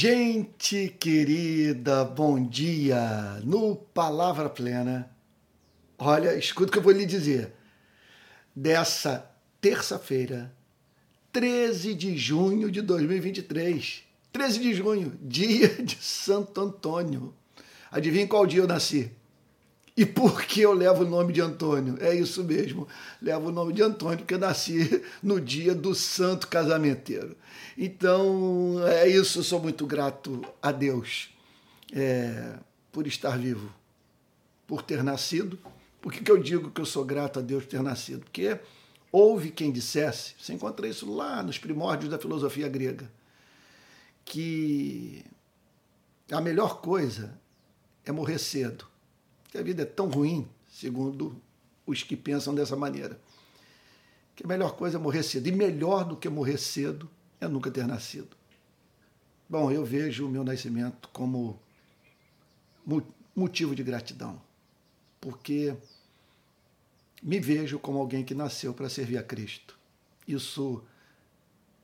Gente 0.00 0.94
querida, 1.00 2.04
bom 2.04 2.40
dia! 2.40 3.40
No 3.42 3.74
Palavra 3.74 4.48
Plena, 4.48 5.10
olha, 5.98 6.36
escuta 6.36 6.68
o 6.68 6.72
que 6.72 6.78
eu 6.78 6.82
vou 6.84 6.92
lhe 6.92 7.04
dizer. 7.04 7.52
Dessa 8.54 9.28
terça-feira, 9.60 10.54
13 11.32 11.94
de 11.94 12.16
junho 12.16 12.70
de 12.70 12.80
2023. 12.80 14.04
13 14.32 14.60
de 14.60 14.72
junho, 14.72 15.18
dia 15.20 15.66
de 15.82 15.96
Santo 16.00 16.60
Antônio. 16.60 17.34
Adivinha 17.90 18.28
qual 18.28 18.46
dia 18.46 18.60
eu 18.60 18.68
nasci? 18.68 19.10
E 19.98 20.06
por 20.06 20.44
que 20.44 20.60
eu 20.60 20.72
levo 20.72 21.02
o 21.02 21.08
nome 21.08 21.32
de 21.32 21.40
Antônio? 21.40 21.98
É 22.00 22.14
isso 22.14 22.44
mesmo, 22.44 22.86
levo 23.20 23.48
o 23.48 23.50
nome 23.50 23.72
de 23.72 23.82
Antônio, 23.82 24.18
porque 24.18 24.34
eu 24.34 24.38
nasci 24.38 25.02
no 25.20 25.40
dia 25.40 25.74
do 25.74 25.92
santo 25.92 26.46
casamenteiro. 26.46 27.36
Então, 27.76 28.76
é 28.86 29.08
isso, 29.08 29.40
eu 29.40 29.42
sou 29.42 29.58
muito 29.60 29.84
grato 29.88 30.40
a 30.62 30.70
Deus 30.70 31.30
é, 31.92 32.60
por 32.92 33.08
estar 33.08 33.36
vivo, 33.36 33.74
por 34.68 34.82
ter 34.82 35.02
nascido. 35.02 35.58
Por 36.00 36.12
que, 36.12 36.22
que 36.22 36.30
eu 36.30 36.40
digo 36.40 36.70
que 36.70 36.80
eu 36.80 36.86
sou 36.86 37.04
grato 37.04 37.40
a 37.40 37.42
Deus 37.42 37.64
por 37.64 37.70
ter 37.70 37.82
nascido? 37.82 38.20
Porque 38.20 38.56
houve 39.10 39.50
quem 39.50 39.72
dissesse, 39.72 40.36
você 40.38 40.52
encontra 40.52 40.86
isso 40.86 41.12
lá 41.12 41.42
nos 41.42 41.58
primórdios 41.58 42.08
da 42.08 42.20
filosofia 42.20 42.68
grega, 42.68 43.10
que 44.24 45.24
a 46.30 46.40
melhor 46.40 46.80
coisa 46.80 47.36
é 48.04 48.12
morrer 48.12 48.38
cedo 48.38 48.87
que 49.48 49.58
a 49.58 49.62
vida 49.62 49.82
é 49.82 49.86
tão 49.86 50.08
ruim, 50.08 50.46
segundo 50.70 51.40
os 51.86 52.02
que 52.02 52.16
pensam 52.16 52.54
dessa 52.54 52.76
maneira, 52.76 53.18
que 54.36 54.44
a 54.44 54.46
melhor 54.46 54.76
coisa 54.76 54.98
é 54.98 55.00
morrer 55.00 55.22
cedo. 55.22 55.48
E 55.48 55.52
melhor 55.52 56.04
do 56.04 56.16
que 56.16 56.28
morrer 56.28 56.58
cedo 56.58 57.08
é 57.40 57.48
nunca 57.48 57.70
ter 57.70 57.86
nascido. 57.86 58.36
Bom, 59.48 59.70
eu 59.70 59.84
vejo 59.84 60.26
o 60.26 60.30
meu 60.30 60.44
nascimento 60.44 61.08
como 61.12 61.58
motivo 63.34 63.74
de 63.74 63.82
gratidão, 63.82 64.40
porque 65.20 65.74
me 67.22 67.40
vejo 67.40 67.78
como 67.78 67.98
alguém 67.98 68.24
que 68.24 68.34
nasceu 68.34 68.74
para 68.74 68.88
servir 68.88 69.18
a 69.18 69.22
Cristo. 69.22 69.78
Isso 70.26 70.82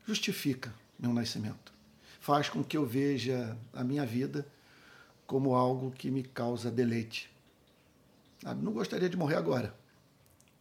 justifica 0.06 0.74
meu 0.98 1.12
nascimento. 1.12 1.72
Faz 2.20 2.48
com 2.48 2.62
que 2.62 2.76
eu 2.76 2.86
veja 2.86 3.56
a 3.72 3.82
minha 3.82 4.04
vida 4.04 4.46
como 5.26 5.54
algo 5.54 5.90
que 5.90 6.10
me 6.10 6.22
causa 6.22 6.70
deleite. 6.70 7.33
Não 8.42 8.72
gostaria 8.72 9.08
de 9.08 9.16
morrer 9.16 9.36
agora, 9.36 9.74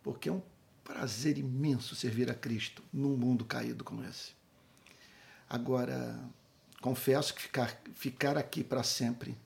porque 0.02 0.30
é 0.30 0.32
um 0.32 0.42
prazer 0.84 1.38
imenso 1.38 1.96
servir 1.96 2.30
a 2.30 2.34
Cristo 2.34 2.84
num 2.92 3.16
mundo 3.16 3.46
caído 3.46 3.84
como 3.84 4.04
esse. 4.04 4.34
Agora, 5.50 6.20
confesso 6.82 7.34
que 7.34 7.42
ficar, 7.42 7.82
ficar 7.94 8.38
aqui 8.38 8.64
para 8.64 8.84
sempre 8.84 9.38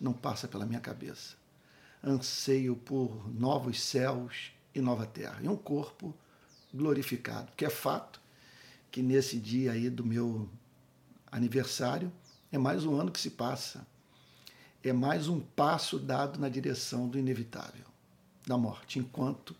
não 0.00 0.12
passa 0.12 0.46
pela 0.46 0.66
minha 0.66 0.80
cabeça. 0.80 1.36
Anseio 2.02 2.76
por 2.76 3.30
novos 3.32 3.80
céus 3.82 4.52
e 4.74 4.80
nova 4.80 5.06
terra, 5.06 5.40
e 5.42 5.48
um 5.48 5.56
corpo 5.56 6.14
glorificado, 6.72 7.52
que 7.56 7.64
é 7.64 7.70
fato 7.70 8.20
que 8.90 9.02
nesse 9.02 9.38
dia 9.38 9.72
aí 9.72 9.88
do 9.88 10.04
meu 10.04 10.48
aniversário 11.30 12.12
é 12.52 12.58
mais 12.58 12.84
um 12.84 12.94
ano 12.94 13.10
que 13.10 13.20
se 13.20 13.30
passa 13.30 13.86
é 14.84 14.92
mais 14.92 15.28
um 15.28 15.40
passo 15.40 15.98
dado 15.98 16.38
na 16.38 16.48
direção 16.48 17.08
do 17.08 17.18
inevitável, 17.18 17.86
da 18.46 18.58
morte, 18.58 18.98
enquanto 18.98 19.56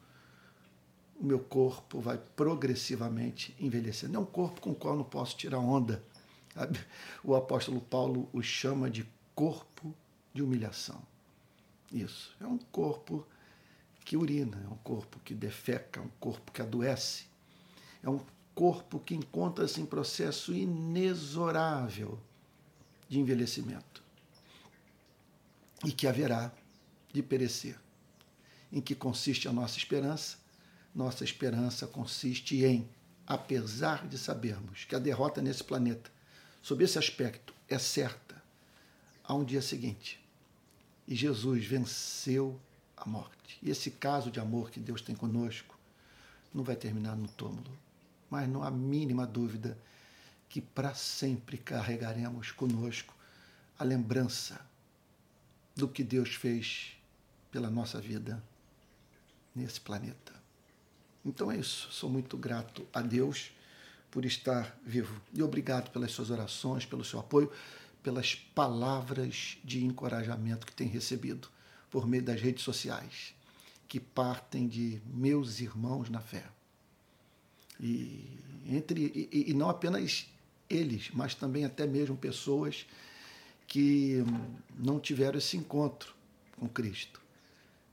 o 1.18 1.24
meu 1.24 1.38
corpo 1.38 1.98
vai 1.98 2.18
progressivamente 2.18 3.56
envelhecendo. 3.58 4.16
É 4.16 4.20
um 4.20 4.26
corpo 4.26 4.60
com 4.60 4.72
o 4.72 4.74
qual 4.74 4.94
não 4.94 5.04
posso 5.04 5.36
tirar 5.36 5.58
onda. 5.58 6.04
O 7.24 7.34
apóstolo 7.34 7.80
Paulo 7.80 8.28
o 8.32 8.42
chama 8.42 8.90
de 8.90 9.08
corpo 9.34 9.94
de 10.34 10.42
humilhação. 10.42 11.00
Isso. 11.90 12.36
É 12.38 12.46
um 12.46 12.58
corpo 12.58 13.26
que 14.04 14.16
urina, 14.16 14.62
é 14.62 14.68
um 14.68 14.76
corpo 14.76 15.18
que 15.24 15.34
defeca, 15.34 16.00
é 16.00 16.02
um 16.02 16.10
corpo 16.20 16.52
que 16.52 16.60
adoece. 16.60 17.24
É 18.02 18.10
um 18.10 18.20
corpo 18.54 19.00
que 19.00 19.14
encontra-se 19.14 19.80
em 19.80 19.86
processo 19.86 20.52
inexorável 20.52 22.18
de 23.08 23.18
envelhecimento 23.18 24.03
e 25.82 25.92
que 25.92 26.06
haverá 26.06 26.52
de 27.12 27.22
perecer. 27.22 27.78
Em 28.72 28.80
que 28.80 28.94
consiste 28.94 29.48
a 29.48 29.52
nossa 29.52 29.78
esperança? 29.78 30.36
Nossa 30.94 31.24
esperança 31.24 31.86
consiste 31.86 32.64
em, 32.64 32.88
apesar 33.26 34.06
de 34.06 34.18
sabermos 34.18 34.84
que 34.84 34.94
a 34.94 34.98
derrota 34.98 35.40
nesse 35.40 35.64
planeta, 35.64 36.10
sob 36.62 36.84
esse 36.84 36.98
aspecto, 36.98 37.54
é 37.68 37.78
certa, 37.78 38.42
há 39.22 39.34
um 39.34 39.44
dia 39.44 39.62
seguinte. 39.62 40.20
E 41.06 41.14
Jesus 41.14 41.64
venceu 41.64 42.58
a 42.96 43.08
morte. 43.08 43.58
E 43.62 43.70
esse 43.70 43.90
caso 43.90 44.30
de 44.30 44.40
amor 44.40 44.70
que 44.70 44.80
Deus 44.80 45.00
tem 45.00 45.14
conosco 45.14 45.78
não 46.52 46.62
vai 46.62 46.76
terminar 46.76 47.16
no 47.16 47.28
túmulo, 47.28 47.70
mas 48.30 48.48
não 48.48 48.62
há 48.62 48.70
mínima 48.70 49.26
dúvida 49.26 49.76
que 50.48 50.60
para 50.60 50.94
sempre 50.94 51.58
carregaremos 51.58 52.52
conosco 52.52 53.14
a 53.78 53.82
lembrança 53.82 54.60
do 55.74 55.88
que 55.88 56.02
Deus 56.02 56.34
fez 56.34 56.92
pela 57.50 57.70
nossa 57.70 58.00
vida 58.00 58.42
nesse 59.54 59.80
planeta. 59.80 60.32
Então 61.24 61.50
é 61.50 61.56
isso. 61.56 61.90
Sou 61.90 62.10
muito 62.10 62.36
grato 62.36 62.86
a 62.92 63.00
Deus 63.00 63.50
por 64.10 64.24
estar 64.24 64.78
vivo. 64.84 65.20
E 65.32 65.42
obrigado 65.42 65.90
pelas 65.90 66.12
suas 66.12 66.30
orações, 66.30 66.84
pelo 66.84 67.04
seu 67.04 67.18
apoio, 67.18 67.50
pelas 68.02 68.34
palavras 68.34 69.56
de 69.64 69.84
encorajamento 69.84 70.66
que 70.66 70.72
tem 70.72 70.86
recebido 70.86 71.48
por 71.90 72.06
meio 72.06 72.22
das 72.22 72.40
redes 72.40 72.62
sociais, 72.62 73.34
que 73.88 73.98
partem 73.98 74.68
de 74.68 75.00
meus 75.06 75.60
irmãos 75.60 76.10
na 76.10 76.20
fé. 76.20 76.44
E, 77.80 78.38
entre, 78.66 79.28
e, 79.32 79.50
e 79.50 79.54
não 79.54 79.68
apenas 79.70 80.26
eles, 80.68 81.10
mas 81.12 81.34
também 81.34 81.64
até 81.64 81.86
mesmo 81.86 82.16
pessoas 82.16 82.86
que 83.66 84.22
não 84.78 85.00
tiveram 85.00 85.38
esse 85.38 85.56
encontro 85.56 86.14
com 86.58 86.68
Cristo, 86.68 87.20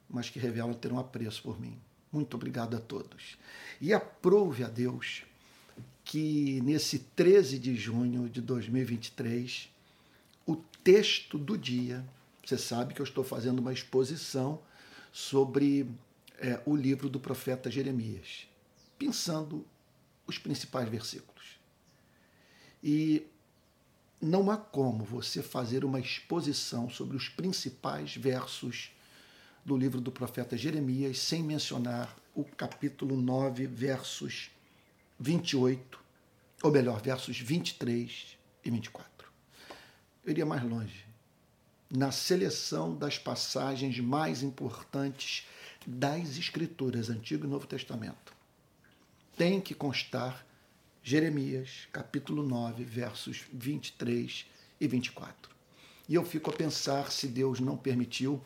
mas 0.10 0.30
que 0.30 0.40
revelam 0.40 0.74
ter 0.74 0.92
um 0.92 1.00
apreço 1.00 1.42
por 1.44 1.60
mim. 1.60 1.78
Muito 2.12 2.36
obrigado 2.36 2.76
a 2.76 2.80
todos. 2.80 3.38
E 3.80 3.94
aprove 3.94 4.64
a 4.64 4.68
Deus 4.68 5.24
que 6.04 6.60
nesse 6.62 7.00
13 7.00 7.58
de 7.58 7.76
junho 7.76 8.30
de 8.30 8.42
2023, 8.42 9.70
o 10.46 10.58
texto 10.84 11.38
do 11.38 11.58
dia, 11.58 12.06
você 12.46 12.58
sabe 12.58 12.94
que 12.94 13.02
eu 13.02 13.06
estou 13.06 13.24
fazendo 13.24 13.60
uma 13.60 13.72
exposição 13.72 14.60
sobre 15.12 15.88
é, 16.38 16.60
o 16.66 16.76
livro 16.76 17.08
do 17.08 17.20
profeta 17.20 17.70
Jeremias, 17.70 18.48
pensando 18.98 19.66
os 20.28 20.38
principais 20.38 20.90
versículos. 20.90 21.60
E 22.84 23.26
não 24.22 24.52
há 24.52 24.58
como 24.58 25.04
você 25.04 25.42
fazer 25.42 25.84
uma 25.84 26.00
exposição 26.00 26.90
sobre 26.90 27.18
os 27.18 27.28
principais 27.28 28.16
versos 28.16 28.92
do 29.66 29.76
livro 29.76 30.00
do 30.00 30.12
profeta 30.12 30.56
Jeremias 30.56 31.20
sem 31.20 31.42
mencionar 31.42 32.16
o 32.36 32.44
capítulo 32.44 33.20
9, 33.20 33.66
versos 33.68 34.52
28, 35.20 36.00
ou 36.64 36.72
melhor, 36.72 37.02
versos 37.02 37.40
23 37.40 38.38
e 38.64 38.70
24. 38.70 39.10
Eu 40.24 40.32
iria 40.32 40.46
mais 40.46 40.64
longe. 40.64 41.06
Na 41.90 42.12
seleção 42.12 42.96
das 42.96 43.18
passagens 43.18 44.00
mais 44.00 44.44
importantes 44.44 45.46
das 45.86 46.38
Escrituras, 46.38 47.10
Antigo 47.10 47.46
e 47.46 47.50
Novo 47.50 47.68
Testamento, 47.68 48.34
tem 49.36 49.60
que 49.60 49.74
constar 49.74 50.46
Jeremias, 51.04 51.88
capítulo 51.92 52.44
9, 52.44 52.84
versos 52.84 53.44
23 53.52 54.46
e 54.80 54.88
24. 54.88 55.52
E 56.08 56.14
eu 56.14 56.24
fico 56.24 56.52
a 56.52 56.54
pensar 56.54 57.12
se 57.12 57.28
Deus 57.28 57.60
não 57.60 57.76
permitiu 57.76 58.42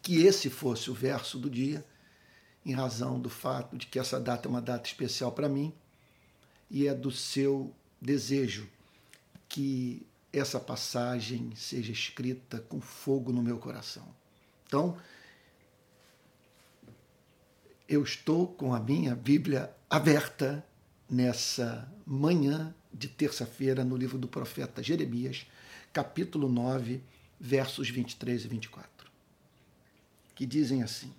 que 0.00 0.22
esse 0.22 0.48
fosse 0.48 0.90
o 0.90 0.94
verso 0.94 1.38
do 1.38 1.50
dia, 1.50 1.84
em 2.64 2.72
razão 2.72 3.20
do 3.20 3.28
fato 3.28 3.76
de 3.76 3.86
que 3.86 3.98
essa 3.98 4.18
data 4.18 4.48
é 4.48 4.50
uma 4.50 4.62
data 4.62 4.86
especial 4.88 5.32
para 5.32 5.48
mim 5.48 5.74
e 6.70 6.88
é 6.88 6.94
do 6.94 7.10
seu 7.10 7.74
desejo 8.00 8.68
que 9.48 10.06
essa 10.32 10.58
passagem 10.58 11.52
seja 11.54 11.92
escrita 11.92 12.60
com 12.60 12.80
fogo 12.80 13.30
no 13.30 13.42
meu 13.42 13.58
coração. 13.58 14.06
Então, 14.66 14.98
eu 17.86 18.02
estou 18.02 18.48
com 18.48 18.74
a 18.74 18.80
minha 18.80 19.14
Bíblia 19.14 19.74
aberta 19.90 20.64
nessa 21.08 21.90
manhã 22.06 22.74
de 22.92 23.08
terça-feira 23.08 23.84
no 23.84 23.96
livro 23.96 24.18
do 24.18 24.28
profeta 24.28 24.82
Jeremias, 24.82 25.46
capítulo 25.92 26.48
9, 26.48 27.02
versos 27.38 27.90
23 27.90 28.44
e 28.44 28.48
24, 28.48 29.10
que 30.34 30.46
dizem 30.46 30.82
assim: 30.82 31.12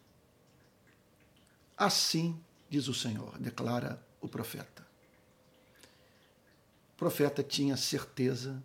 Assim 1.78 2.40
diz 2.70 2.88
o 2.88 2.94
Senhor, 2.94 3.38
declara 3.38 4.02
o 4.22 4.28
profeta. 4.28 4.86
O 6.94 6.98
profeta 6.98 7.44
tinha 7.44 7.76
certeza 7.76 8.64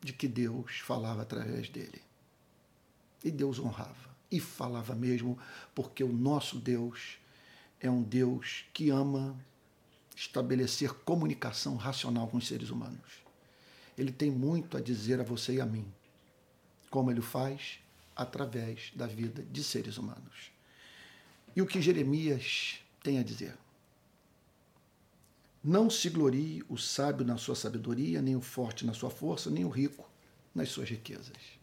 de 0.00 0.12
que 0.12 0.28
Deus 0.28 0.78
falava 0.78 1.22
através 1.22 1.68
dele. 1.68 2.00
E 3.24 3.30
Deus 3.30 3.58
honrava. 3.58 4.08
E 4.30 4.40
falava 4.40 4.94
mesmo, 4.94 5.36
porque 5.74 6.02
o 6.04 6.12
nosso 6.12 6.58
Deus 6.58 7.18
é 7.80 7.90
um 7.90 8.02
Deus 8.02 8.64
que 8.72 8.88
ama 8.90 9.36
estabelecer 10.20 10.92
comunicação 10.92 11.76
racional 11.76 12.28
com 12.28 12.36
os 12.36 12.46
seres 12.46 12.68
humanos. 12.68 13.24
Ele 13.96 14.12
tem 14.12 14.30
muito 14.30 14.76
a 14.76 14.80
dizer 14.80 15.18
a 15.18 15.24
você 15.24 15.54
e 15.54 15.60
a 15.62 15.64
mim. 15.66 15.90
Como 16.90 17.10
ele 17.10 17.20
o 17.20 17.22
faz? 17.22 17.78
Através 18.14 18.92
da 18.94 19.06
vida 19.06 19.42
de 19.42 19.64
seres 19.64 19.96
humanos. 19.96 20.52
E 21.56 21.62
o 21.62 21.66
que 21.66 21.80
Jeremias 21.80 22.80
tem 23.02 23.18
a 23.18 23.22
dizer? 23.22 23.56
Não 25.64 25.88
se 25.88 26.10
glorie 26.10 26.62
o 26.68 26.76
sábio 26.76 27.24
na 27.24 27.38
sua 27.38 27.54
sabedoria, 27.54 28.20
nem 28.20 28.36
o 28.36 28.42
forte 28.42 28.84
na 28.84 28.92
sua 28.92 29.08
força, 29.10 29.50
nem 29.50 29.64
o 29.64 29.70
rico 29.70 30.06
nas 30.54 30.68
suas 30.68 30.90
riquezas. 30.90 31.58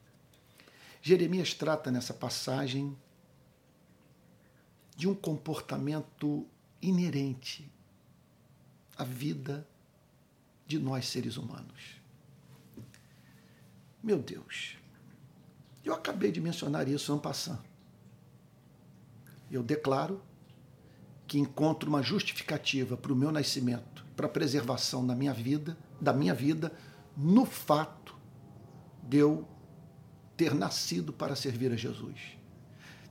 Jeremias 1.00 1.54
trata 1.54 1.92
nessa 1.92 2.14
passagem 2.14 2.98
de 4.96 5.08
um 5.08 5.14
comportamento 5.14 6.48
inerente 6.82 7.72
à 8.98 9.04
vida 9.04 9.68
de 10.66 10.80
nós 10.80 11.08
seres 11.08 11.38
humanos. 11.38 11.98
Meu 14.04 14.20
Deus, 14.20 14.78
eu 15.84 15.94
acabei 15.94 16.32
de 16.32 16.42
mencionar 16.42 16.88
isso 16.88 17.12
ano 17.12 17.22
passado. 17.22 17.64
Eu 19.50 19.64
declaro 19.64 20.22
que 21.28 21.40
encontro 21.40 21.90
uma 21.90 22.02
justificativa 22.02 22.96
para 22.96 23.12
o 23.12 23.16
meu 23.16 23.32
nascimento, 23.32 24.06
para 24.16 24.26
a 24.26 24.30
preservação 24.30 25.06
da 25.06 25.16
minha 25.16 25.34
vida, 25.34 25.78
da 26.00 26.14
minha 26.14 26.34
vida, 26.34 26.72
no 27.16 27.46
fato 27.46 28.16
de 29.04 29.18
eu 29.18 29.48
ter 30.36 30.54
nascido 30.54 31.12
para 31.12 31.36
servir 31.36 31.72
a 31.72 31.76
Jesus, 31.76 32.38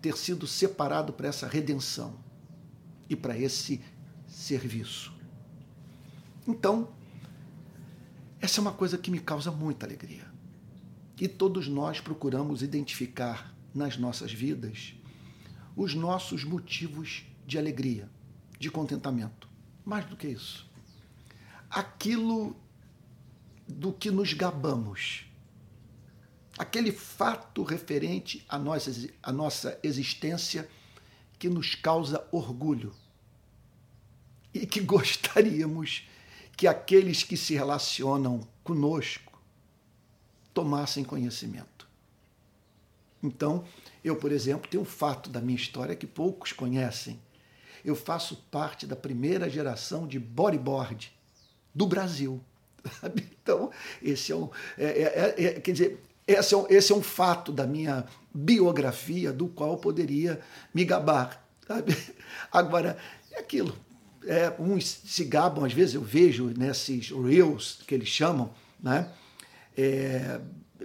ter 0.00 0.16
sido 0.16 0.46
separado 0.46 1.12
para 1.12 1.28
essa 1.28 1.46
redenção 1.46 2.14
e 3.08 3.16
para 3.16 3.36
esse 3.36 3.82
serviço. 4.28 5.15
Então, 6.46 6.88
essa 8.40 8.60
é 8.60 8.62
uma 8.62 8.72
coisa 8.72 8.96
que 8.96 9.10
me 9.10 9.18
causa 9.18 9.50
muita 9.50 9.86
alegria. 9.86 10.26
E 11.20 11.26
todos 11.26 11.66
nós 11.66 12.00
procuramos 12.00 12.62
identificar 12.62 13.54
nas 13.74 13.96
nossas 13.96 14.32
vidas 14.32 14.94
os 15.74 15.94
nossos 15.94 16.44
motivos 16.44 17.24
de 17.46 17.58
alegria, 17.58 18.08
de 18.58 18.70
contentamento. 18.70 19.48
Mais 19.84 20.04
do 20.06 20.16
que 20.16 20.28
isso. 20.28 20.68
Aquilo 21.68 22.56
do 23.68 23.92
que 23.92 24.10
nos 24.10 24.32
gabamos. 24.32 25.26
Aquele 26.58 26.92
fato 26.92 27.62
referente 27.62 28.44
à 28.48 28.58
nossa, 28.58 28.90
à 29.22 29.30
nossa 29.30 29.78
existência 29.82 30.68
que 31.38 31.48
nos 31.48 31.74
causa 31.74 32.26
orgulho. 32.32 32.94
E 34.54 34.66
que 34.66 34.80
gostaríamos 34.80 36.08
que 36.56 36.66
aqueles 36.66 37.22
que 37.22 37.36
se 37.36 37.54
relacionam 37.54 38.40
conosco 38.64 39.40
tomassem 40.54 41.04
conhecimento. 41.04 41.86
Então, 43.22 43.64
eu, 44.02 44.16
por 44.16 44.32
exemplo, 44.32 44.68
tenho 44.70 44.82
um 44.82 44.86
fato 44.86 45.28
da 45.28 45.40
minha 45.40 45.56
história 45.56 45.94
que 45.94 46.06
poucos 46.06 46.52
conhecem 46.52 47.20
eu 47.86 47.94
faço 47.94 48.36
parte 48.50 48.84
da 48.84 48.96
primeira 48.96 49.48
geração 49.48 50.08
de 50.08 50.18
bodyboard 50.18 51.12
do 51.72 51.86
Brasil. 51.86 52.40
Então, 53.46 53.70
esse 54.02 54.32
é 54.32 54.34
um. 54.34 54.50
É, 54.76 54.84
é, 54.86 55.34
é, 55.38 55.44
é, 55.44 55.60
quer 55.60 55.70
dizer, 55.70 56.02
esse 56.26 56.52
é, 56.52 56.56
um, 56.56 56.66
esse 56.68 56.92
é 56.92 56.96
um 56.96 57.02
fato 57.02 57.52
da 57.52 57.64
minha 57.64 58.04
biografia 58.34 59.32
do 59.32 59.46
qual 59.46 59.70
eu 59.70 59.76
poderia 59.76 60.40
me 60.74 60.84
gabar. 60.84 61.48
Sabe? 61.64 61.96
Agora, 62.50 62.98
é 63.30 63.38
aquilo. 63.38 63.72
É, 64.26 64.52
uns 64.58 64.84
se 65.04 65.24
gabam, 65.24 65.64
às 65.64 65.72
vezes 65.72 65.94
eu 65.94 66.02
vejo 66.02 66.52
nesses 66.56 67.10
reels 67.10 67.80
que 67.86 67.94
eles 67.94 68.08
chamam, 68.08 68.52
né? 68.82 69.10
É, 69.76 70.40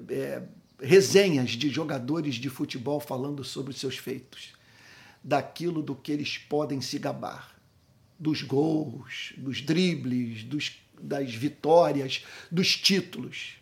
é, 0.09 0.43
resenhas 0.79 1.51
de 1.51 1.69
jogadores 1.69 2.35
de 2.35 2.49
futebol 2.49 2.99
falando 2.99 3.43
sobre 3.43 3.71
os 3.71 3.79
seus 3.79 3.97
feitos 3.97 4.53
daquilo 5.23 5.81
do 5.81 5.95
que 5.95 6.11
eles 6.11 6.38
podem 6.38 6.81
se 6.81 6.97
gabar. 6.97 7.55
Dos 8.19 8.41
gols, 8.41 9.33
dos 9.38 9.61
dribles, 9.61 10.44
dos, 10.44 10.79
das 10.99 11.33
vitórias, 11.33 12.25
dos 12.51 12.75
títulos. 12.75 13.55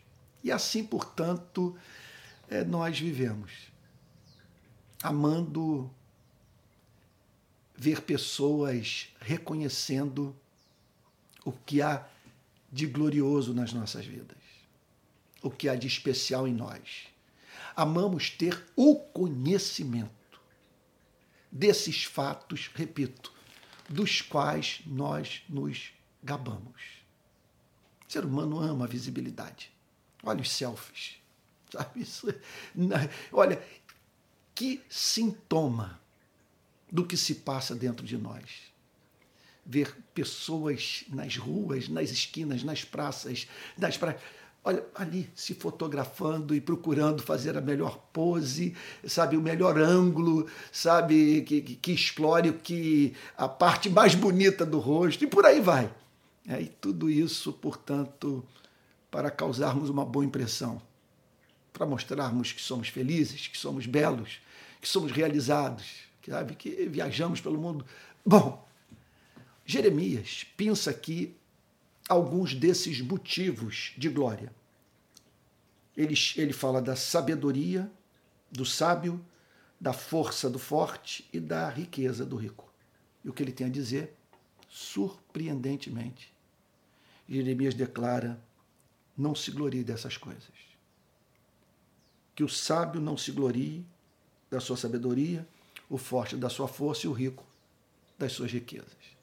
E 0.43 0.51
assim, 0.51 0.83
portanto, 0.83 1.75
é, 2.49 2.63
nós 2.63 2.99
vivemos. 2.99 3.51
Amando 5.01 5.89
ver 7.79 8.01
pessoas 8.01 9.07
reconhecendo 9.21 10.35
o 11.45 11.53
que 11.53 11.81
há 11.81 12.05
de 12.69 12.85
glorioso 12.85 13.53
nas 13.53 13.71
nossas 13.71 14.05
vidas, 14.05 14.37
o 15.41 15.49
que 15.49 15.69
há 15.69 15.75
de 15.75 15.87
especial 15.87 16.45
em 16.45 16.53
nós. 16.53 17.07
Amamos 17.73 18.29
ter 18.31 18.65
o 18.75 18.97
conhecimento 18.97 20.11
desses 21.49 22.03
fatos, 22.03 22.69
repito, 22.75 23.31
dos 23.87 24.21
quais 24.21 24.81
nós 24.85 25.41
nos 25.47 25.93
gabamos. 26.21 26.99
O 28.05 28.11
ser 28.11 28.25
humano 28.25 28.59
ama 28.59 28.83
a 28.83 28.89
visibilidade. 28.89 29.71
Olha 30.21 30.41
os 30.41 30.51
selfies. 30.51 31.15
Sabe 31.71 32.01
isso? 32.01 32.27
Olha, 33.31 33.63
que 34.53 34.83
sintoma 34.89 35.98
do 36.91 37.05
que 37.05 37.17
se 37.17 37.35
passa 37.35 37.75
dentro 37.75 38.05
de 38.05 38.17
nós. 38.17 38.43
Ver 39.65 39.95
pessoas 40.13 41.05
nas 41.09 41.37
ruas, 41.37 41.87
nas 41.87 42.09
esquinas, 42.09 42.63
nas 42.63 42.83
praças, 42.83 43.47
nas 43.77 43.97
praias 43.97 44.21
olha, 44.63 44.85
ali 44.95 45.29
se 45.35 45.53
fotografando 45.53 46.53
e 46.53 46.61
procurando 46.61 47.21
fazer 47.21 47.57
a 47.57 47.61
melhor 47.61 47.97
pose, 48.11 48.75
sabe, 49.05 49.37
o 49.37 49.41
melhor 49.41 49.77
ângulo, 49.77 50.47
sabe, 50.71 51.41
que, 51.43 51.61
que, 51.61 51.75
que 51.75 51.91
explore 51.91 52.49
o 52.49 52.53
que 52.53 53.13
a 53.37 53.47
parte 53.47 53.89
mais 53.89 54.15
bonita 54.15 54.65
do 54.65 54.79
rosto 54.79 55.23
e 55.23 55.27
por 55.27 55.45
aí 55.45 55.59
vai. 55.59 55.91
É, 56.47 56.61
e 56.61 56.67
tudo 56.67 57.09
isso, 57.09 57.53
portanto, 57.53 58.43
para 59.11 59.29
causarmos 59.29 59.89
uma 59.89 60.05
boa 60.05 60.25
impressão, 60.25 60.81
para 61.71 61.85
mostrarmos 61.85 62.51
que 62.51 62.61
somos 62.61 62.89
felizes, 62.89 63.47
que 63.47 63.57
somos 63.57 63.85
belos, 63.85 64.39
que 64.81 64.87
somos 64.87 65.11
realizados, 65.11 66.08
sabe, 66.29 66.55
que 66.55 66.85
viajamos 66.85 67.41
pelo 67.41 67.59
mundo. 67.59 67.85
Bom, 68.25 68.65
Jeremias 69.65 70.45
pensa 70.55 70.91
aqui 70.91 71.35
alguns 72.07 72.53
desses 72.53 73.01
motivos 73.01 73.93
de 73.97 74.09
glória. 74.09 74.53
Ele, 75.97 76.15
ele 76.37 76.53
fala 76.53 76.81
da 76.81 76.95
sabedoria 76.95 77.91
do 78.51 78.65
sábio, 78.65 79.23
da 79.79 79.93
força 79.93 80.49
do 80.49 80.59
forte 80.59 81.27
e 81.31 81.39
da 81.39 81.69
riqueza 81.69 82.25
do 82.25 82.35
rico. 82.35 82.71
E 83.23 83.29
o 83.29 83.33
que 83.33 83.43
ele 83.43 83.51
tem 83.51 83.67
a 83.67 83.69
dizer, 83.69 84.15
surpreendentemente, 84.67 86.33
Jeremias 87.27 87.73
declara: 87.73 88.39
não 89.17 89.35
se 89.35 89.51
glorie 89.51 89.83
dessas 89.83 90.17
coisas. 90.17 90.47
Que 92.33 92.43
o 92.43 92.49
sábio 92.49 93.01
não 93.01 93.17
se 93.17 93.31
glorie 93.31 93.85
da 94.49 94.59
sua 94.59 94.77
sabedoria, 94.77 95.47
o 95.89 95.97
forte 95.97 96.37
da 96.37 96.49
sua 96.49 96.67
força 96.67 97.07
e 97.07 97.09
o 97.09 97.13
rico 97.13 97.45
das 98.17 98.33
suas 98.33 98.51
riquezas. 98.51 99.17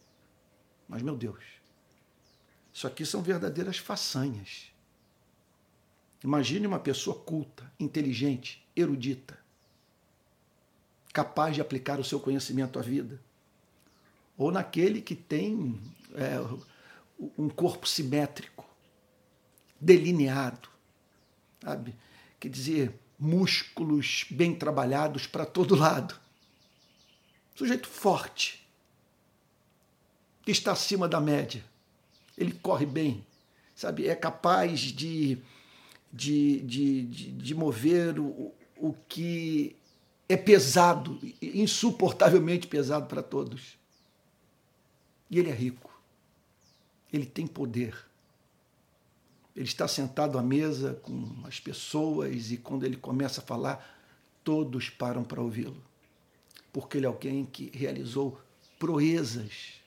Mas, 0.89 1.03
meu 1.03 1.17
Deus, 1.17 1.43
isso 2.73 2.87
aqui 2.87 3.07
são 3.07 3.23
verdadeiras 3.23 3.79
façanhas. 3.79 4.73
Imagine 6.23 6.67
uma 6.67 6.79
pessoa 6.79 7.17
culta, 7.17 7.71
inteligente, 7.79 8.67
erudita, 8.75 9.39
capaz 11.13 11.55
de 11.55 11.61
aplicar 11.61 12.01
o 12.01 12.05
seu 12.05 12.19
conhecimento 12.21 12.79
à 12.79 12.83
vida. 12.83 13.21
Ou 14.37 14.51
naquele 14.51 15.01
que 15.01 15.15
tem 15.15 15.81
é, 16.15 16.39
um 17.39 17.49
corpo 17.49 17.89
simétrico, 17.89 18.69
delineado, 19.81 20.69
sabe? 21.63 21.95
Quer 22.39 22.49
dizer, 22.49 23.01
músculos 23.19 24.27
bem 24.31 24.55
trabalhados 24.55 25.27
para 25.27 25.47
todo 25.47 25.75
lado. 25.75 26.19
Sujeito 27.57 27.89
forte, 27.89 28.65
que 30.43 30.53
está 30.53 30.71
acima 30.71 31.09
da 31.09 31.21
média 31.21 31.65
ele 32.37 32.53
corre 32.53 32.85
bem, 32.85 33.25
sabe? 33.75 34.07
É 34.07 34.15
capaz 34.15 34.81
de, 34.81 35.39
de, 36.13 36.61
de, 36.61 37.03
de, 37.03 37.33
de 37.33 37.55
mover 37.55 38.19
o, 38.19 38.53
o 38.77 38.95
que 39.09 39.75
é 40.29 40.37
pesado, 40.37 41.19
insuportavelmente 41.41 42.67
pesado 42.67 43.07
para 43.07 43.23
todos. 43.23 43.79
E 45.31 45.39
ele 45.39 45.51
é 45.51 45.55
rico. 45.55 45.91
Ele 47.13 47.27
tem 47.27 47.47
poder. 47.47 47.97
Ele 49.55 49.67
está 49.67 49.89
sentado 49.89 50.39
à 50.39 50.43
mesa 50.43 51.01
com 51.03 51.43
as 51.45 51.59
pessoas 51.59 52.51
e 52.51 52.59
quando 52.59 52.85
ele 52.85 52.97
começa 52.97 53.41
a 53.41 53.45
falar, 53.45 53.99
todos 54.45 54.91
param 54.91 55.25
para 55.25 55.41
ouvi-lo. 55.41 55.83
Porque 56.77 56.99
ele 56.99 57.07
é 57.07 57.09
alguém 57.09 57.47
que 57.47 57.71
realizou 57.73 58.39
proezas 58.79 59.81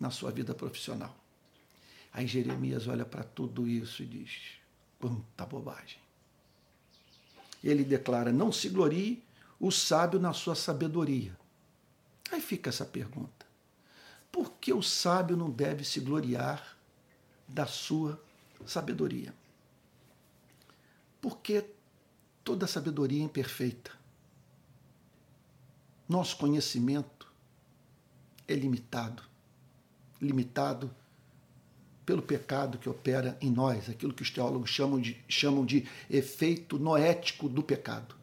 na 0.00 0.10
sua 0.10 0.32
vida 0.32 0.52
profissional. 0.52 1.16
Aí 2.12 2.26
Jeremias 2.26 2.88
olha 2.88 3.04
para 3.04 3.22
tudo 3.22 3.68
isso 3.68 4.02
e 4.02 4.06
diz: 4.06 4.58
quanta 4.98 5.46
bobagem. 5.46 6.00
Ele 7.62 7.84
declara: 7.84 8.32
não 8.32 8.50
se 8.50 8.68
glorie 8.68 9.22
o 9.60 9.70
sábio 9.70 10.18
na 10.18 10.32
sua 10.32 10.56
sabedoria. 10.56 11.38
Aí 12.32 12.40
fica 12.40 12.68
essa 12.68 12.84
pergunta: 12.84 13.46
por 14.32 14.54
que 14.54 14.72
o 14.72 14.82
sábio 14.82 15.36
não 15.36 15.48
deve 15.48 15.84
se 15.84 16.00
gloriar 16.00 16.76
da 17.46 17.64
sua 17.64 18.20
sabedoria? 18.66 19.32
Porque 21.20 21.64
toda 22.42 22.66
sabedoria 22.66 23.22
é 23.22 23.24
imperfeita. 23.24 24.02
Nosso 26.08 26.36
conhecimento 26.36 27.32
é 28.46 28.54
limitado 28.54 29.22
limitado 30.24 30.90
pelo 32.04 32.22
pecado 32.22 32.78
que 32.78 32.88
opera 32.88 33.36
em 33.40 33.50
nós, 33.50 33.88
aquilo 33.88 34.12
que 34.12 34.22
os 34.22 34.30
teólogos 34.30 34.70
chamam 34.70 35.00
de, 35.00 35.16
chamam 35.28 35.64
de 35.64 35.86
efeito 36.10 36.78
noético 36.78 37.48
do 37.48 37.62
pecado. 37.62 38.14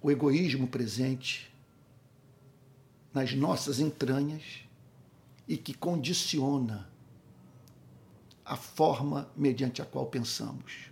O 0.00 0.10
egoísmo 0.10 0.68
presente 0.68 1.50
nas 3.12 3.32
nossas 3.32 3.80
entranhas 3.80 4.42
e 5.46 5.56
que 5.56 5.72
condiciona 5.72 6.88
a 8.44 8.56
forma 8.56 9.28
mediante 9.36 9.80
a 9.80 9.84
qual 9.84 10.06
pensamos 10.06 10.90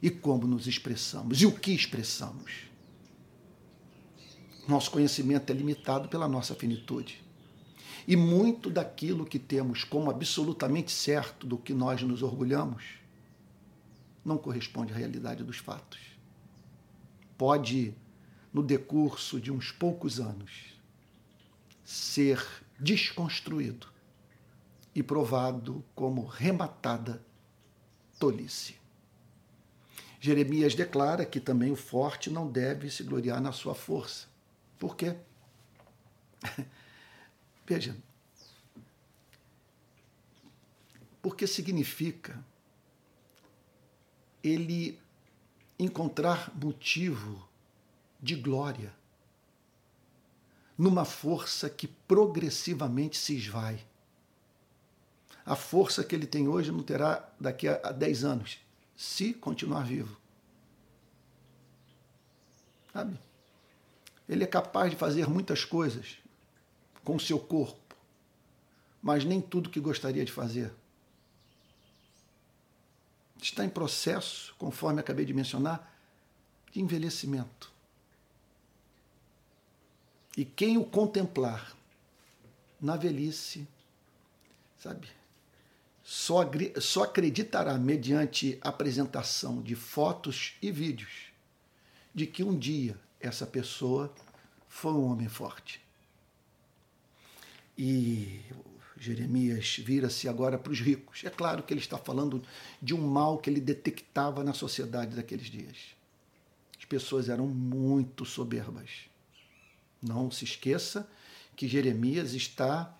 e 0.00 0.10
como 0.10 0.46
nos 0.46 0.66
expressamos 0.66 1.40
e 1.40 1.46
o 1.46 1.52
que 1.52 1.72
expressamos. 1.72 2.71
Nosso 4.66 4.90
conhecimento 4.90 5.50
é 5.50 5.54
limitado 5.54 6.08
pela 6.08 6.28
nossa 6.28 6.54
finitude. 6.54 7.22
E 8.06 8.16
muito 8.16 8.70
daquilo 8.70 9.26
que 9.26 9.38
temos 9.38 9.84
como 9.84 10.10
absolutamente 10.10 10.90
certo 10.90 11.46
do 11.46 11.56
que 11.56 11.72
nós 11.72 12.02
nos 12.02 12.22
orgulhamos 12.22 13.02
não 14.24 14.38
corresponde 14.38 14.92
à 14.92 14.96
realidade 14.96 15.42
dos 15.42 15.58
fatos. 15.58 16.00
Pode, 17.36 17.94
no 18.52 18.62
decurso 18.62 19.40
de 19.40 19.50
uns 19.50 19.72
poucos 19.72 20.20
anos, 20.20 20.76
ser 21.84 22.44
desconstruído 22.78 23.88
e 24.94 25.02
provado 25.02 25.84
como 25.94 26.24
rematada 26.24 27.22
tolice. 28.18 28.76
Jeremias 30.20 30.74
declara 30.74 31.26
que 31.26 31.40
também 31.40 31.72
o 31.72 31.76
forte 31.76 32.30
não 32.30 32.48
deve 32.48 32.88
se 32.90 33.02
gloriar 33.02 33.40
na 33.40 33.50
sua 33.50 33.74
força. 33.74 34.31
Por 34.82 34.96
quê? 34.96 35.16
Veja, 37.64 37.96
porque 41.22 41.46
significa 41.46 42.44
ele 44.42 45.00
encontrar 45.78 46.52
motivo 46.56 47.48
de 48.20 48.34
glória 48.34 48.92
numa 50.76 51.04
força 51.04 51.70
que 51.70 51.86
progressivamente 51.86 53.16
se 53.16 53.36
esvai. 53.36 53.86
A 55.46 55.54
força 55.54 56.02
que 56.02 56.12
ele 56.12 56.26
tem 56.26 56.48
hoje 56.48 56.72
não 56.72 56.82
terá 56.82 57.32
daqui 57.38 57.68
a 57.68 57.92
10 57.92 58.24
anos, 58.24 58.58
se 58.96 59.32
continuar 59.32 59.84
vivo. 59.84 60.20
Sabe? 62.92 63.16
Ele 64.28 64.44
é 64.44 64.46
capaz 64.46 64.90
de 64.90 64.96
fazer 64.96 65.28
muitas 65.28 65.64
coisas, 65.64 66.18
com 67.04 67.16
o 67.16 67.20
seu 67.20 67.38
corpo, 67.38 67.96
mas 69.02 69.24
nem 69.24 69.40
tudo 69.40 69.70
que 69.70 69.80
gostaria 69.80 70.24
de 70.24 70.32
fazer. 70.32 70.72
Está 73.40 73.64
em 73.64 73.68
processo, 73.68 74.54
conforme 74.56 75.00
acabei 75.00 75.24
de 75.24 75.34
mencionar, 75.34 75.92
de 76.70 76.80
envelhecimento. 76.80 77.72
E 80.36 80.44
quem 80.44 80.78
o 80.78 80.84
contemplar 80.84 81.76
na 82.80 82.96
velhice, 82.96 83.66
sabe, 84.78 85.08
só, 86.02 86.40
só 86.80 87.04
acreditará 87.04 87.76
mediante 87.78 88.58
apresentação 88.60 89.60
de 89.60 89.74
fotos 89.74 90.54
e 90.62 90.70
vídeos 90.70 91.32
de 92.14 92.26
que 92.26 92.42
um 92.42 92.58
dia 92.58 92.98
essa 93.22 93.46
pessoa 93.46 94.12
foi 94.68 94.92
um 94.92 95.04
homem 95.04 95.28
forte. 95.28 95.80
E 97.76 98.40
Jeremias 98.98 99.78
vira-se 99.78 100.28
agora 100.28 100.58
para 100.58 100.72
os 100.72 100.80
ricos. 100.80 101.24
É 101.24 101.30
claro 101.30 101.62
que 101.62 101.72
ele 101.72 101.80
está 101.80 101.98
falando 101.98 102.42
de 102.80 102.94
um 102.94 103.00
mal 103.00 103.38
que 103.38 103.48
ele 103.48 103.60
detectava 103.60 104.44
na 104.44 104.52
sociedade 104.52 105.16
daqueles 105.16 105.46
dias. 105.46 105.76
As 106.78 106.84
pessoas 106.84 107.28
eram 107.28 107.46
muito 107.46 108.24
soberbas. 108.24 109.06
Não 110.00 110.30
se 110.30 110.44
esqueça 110.44 111.08
que 111.56 111.68
Jeremias 111.68 112.34
está 112.34 112.96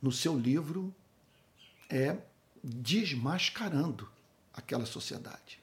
no 0.00 0.10
seu 0.10 0.38
livro 0.38 0.94
é 1.88 2.16
desmascarando 2.62 4.08
aquela 4.52 4.86
sociedade, 4.86 5.58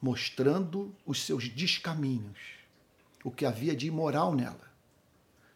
mostrando 0.00 0.94
os 1.04 1.22
seus 1.22 1.48
descaminhos, 1.48 2.57
o 3.24 3.30
que 3.30 3.44
havia 3.44 3.74
de 3.74 3.86
imoral 3.86 4.34
nela, 4.34 4.72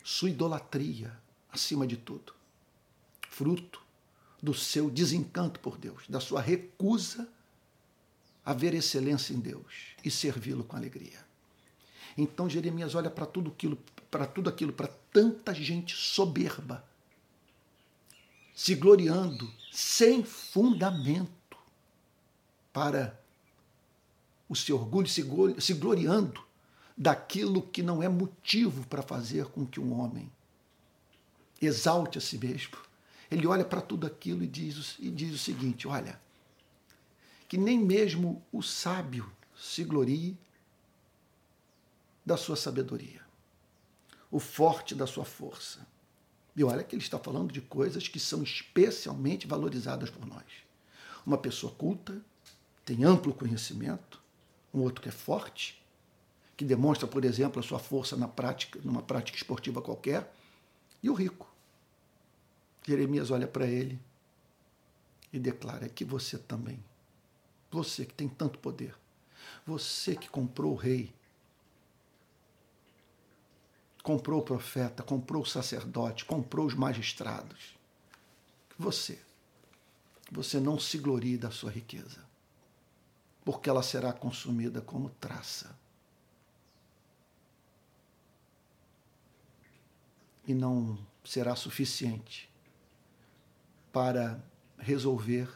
sua 0.02 0.30
idolatria, 0.30 1.16
acima 1.50 1.86
de 1.86 1.96
tudo. 1.96 2.34
Fruto 3.28 3.80
do 4.42 4.52
seu 4.52 4.90
desencanto 4.90 5.60
por 5.60 5.78
Deus, 5.78 6.02
da 6.08 6.20
sua 6.20 6.40
recusa 6.40 7.28
a 8.44 8.52
ver 8.52 8.74
excelência 8.74 9.32
em 9.32 9.38
Deus 9.38 9.94
e 10.04 10.10
servi-lo 10.10 10.64
com 10.64 10.76
alegria. 10.76 11.24
Então 12.18 12.50
Jeremias 12.50 12.94
olha 12.94 13.08
para 13.08 13.24
tudo 13.24 13.50
aquilo, 13.50 13.78
para 14.10 14.26
tudo 14.26 14.50
aquilo, 14.50 14.72
para 14.72 14.88
tanta 15.12 15.54
gente 15.54 15.94
soberba, 15.94 16.84
se 18.54 18.74
gloriando 18.74 19.50
sem 19.70 20.24
fundamento 20.24 21.56
para 22.72 23.18
o 24.48 24.56
seu 24.56 24.76
orgulho, 24.76 25.08
se 25.08 25.74
gloriando 25.74 26.44
daquilo 27.02 27.62
que 27.62 27.82
não 27.82 28.00
é 28.00 28.08
motivo 28.08 28.86
para 28.86 29.02
fazer 29.02 29.46
com 29.46 29.66
que 29.66 29.80
um 29.80 30.00
homem 30.00 30.30
exalte 31.60 32.16
a 32.16 32.20
si 32.20 32.38
mesmo. 32.38 32.78
Ele 33.28 33.44
olha 33.44 33.64
para 33.64 33.80
tudo 33.80 34.06
aquilo 34.06 34.44
e 34.44 34.46
diz, 34.46 34.94
e 35.00 35.10
diz 35.10 35.34
o 35.34 35.38
seguinte: 35.38 35.88
olha, 35.88 36.20
que 37.48 37.58
nem 37.58 37.76
mesmo 37.76 38.40
o 38.52 38.62
sábio 38.62 39.28
se 39.56 39.82
glorie 39.82 40.38
da 42.24 42.36
sua 42.36 42.54
sabedoria, 42.54 43.20
o 44.30 44.38
forte 44.38 44.94
da 44.94 45.06
sua 45.06 45.24
força. 45.24 45.84
E 46.54 46.62
olha 46.62 46.84
que 46.84 46.94
ele 46.94 47.02
está 47.02 47.18
falando 47.18 47.50
de 47.50 47.60
coisas 47.60 48.06
que 48.06 48.20
são 48.20 48.44
especialmente 48.44 49.44
valorizadas 49.48 50.08
por 50.08 50.24
nós. 50.24 50.44
Uma 51.26 51.38
pessoa 51.38 51.72
culta, 51.72 52.22
tem 52.84 53.02
amplo 53.02 53.34
conhecimento, 53.34 54.22
um 54.72 54.80
outro 54.80 55.02
que 55.02 55.08
é 55.08 55.12
forte, 55.12 55.81
que 56.62 56.66
demonstra, 56.68 57.08
por 57.08 57.24
exemplo, 57.24 57.58
a 57.58 57.62
sua 57.62 57.80
força 57.80 58.16
na 58.16 58.28
prática, 58.28 58.78
numa 58.84 59.02
prática 59.02 59.36
esportiva 59.36 59.82
qualquer, 59.82 60.32
e 61.02 61.10
o 61.10 61.12
rico, 61.12 61.52
Jeremias 62.86 63.32
olha 63.32 63.48
para 63.48 63.66
ele 63.66 63.98
e 65.32 65.40
declara 65.40 65.88
que 65.88 66.04
você 66.04 66.38
também, 66.38 66.78
você 67.68 68.06
que 68.06 68.14
tem 68.14 68.28
tanto 68.28 68.60
poder, 68.60 68.94
você 69.66 70.14
que 70.14 70.28
comprou 70.28 70.74
o 70.74 70.76
rei, 70.76 71.12
comprou 74.04 74.38
o 74.38 74.44
profeta, 74.44 75.02
comprou 75.02 75.42
o 75.42 75.46
sacerdote, 75.46 76.24
comprou 76.24 76.66
os 76.66 76.74
magistrados, 76.74 77.76
você, 78.78 79.20
você 80.30 80.60
não 80.60 80.78
se 80.78 80.96
glorie 80.96 81.36
da 81.36 81.50
sua 81.50 81.72
riqueza, 81.72 82.24
porque 83.44 83.68
ela 83.68 83.82
será 83.82 84.12
consumida 84.12 84.80
como 84.80 85.10
traça. 85.10 85.81
E 90.46 90.54
não 90.54 90.98
será 91.24 91.54
suficiente 91.54 92.50
para 93.92 94.42
resolver 94.78 95.48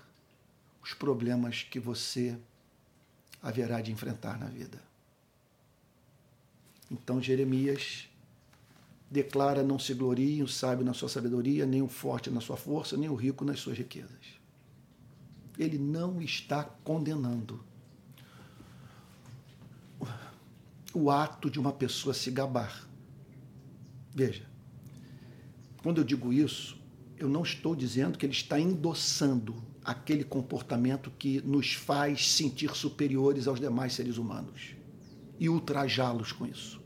os 0.83 0.95
problemas 0.95 1.62
que 1.64 1.81
você 1.81 2.38
haverá 3.43 3.81
de 3.81 3.90
enfrentar 3.90 4.38
na 4.38 4.47
vida. 4.47 4.81
Então 6.90 7.21
Jeremias 7.21 8.09
declara: 9.11 9.62
Não 9.62 9.78
se 9.78 9.95
glorie 9.95 10.43
o 10.43 10.49
sábio 10.49 10.85
na 10.85 10.95
sua 10.95 11.09
sabedoria, 11.09 11.66
nem 11.66 11.83
o 11.83 11.88
forte 11.88 12.31
na 12.31 12.40
sua 12.40 12.57
força, 12.57 12.97
nem 12.97 13.09
o 13.09 13.14
rico 13.14 13.45
nas 13.45 13.61
suas 13.61 13.76
riquezas. 13.76 14.37
Ele 15.59 15.78
não 15.78 16.21
está 16.21 16.62
condenando 16.62 17.64
o 20.93 21.11
ato 21.11 21.50
de 21.50 21.59
uma 21.59 21.73
pessoa 21.73 22.14
se 22.14 22.31
gabar. 22.31 22.87
Veja, 24.14 24.49
quando 25.87 25.99
eu 25.99 26.05
digo 26.05 26.33
isso, 26.33 26.76
eu 27.16 27.28
não 27.28 27.45
estou 27.45 27.76
dizendo 27.76 28.19
que 28.19 28.26
ele 28.26 28.33
está 28.33 28.59
endossando 28.59 29.55
aquele 29.85 30.25
comportamento 30.25 31.12
que 31.16 31.40
nos 31.43 31.75
faz 31.75 32.33
sentir 32.33 32.75
superiores 32.75 33.47
aos 33.47 33.61
demais 33.61 33.93
seres 33.93 34.19
humanos 34.19 34.75
e 35.38 35.49
ultrajá-los 35.49 36.33
com 36.33 36.45
isso. 36.45 36.83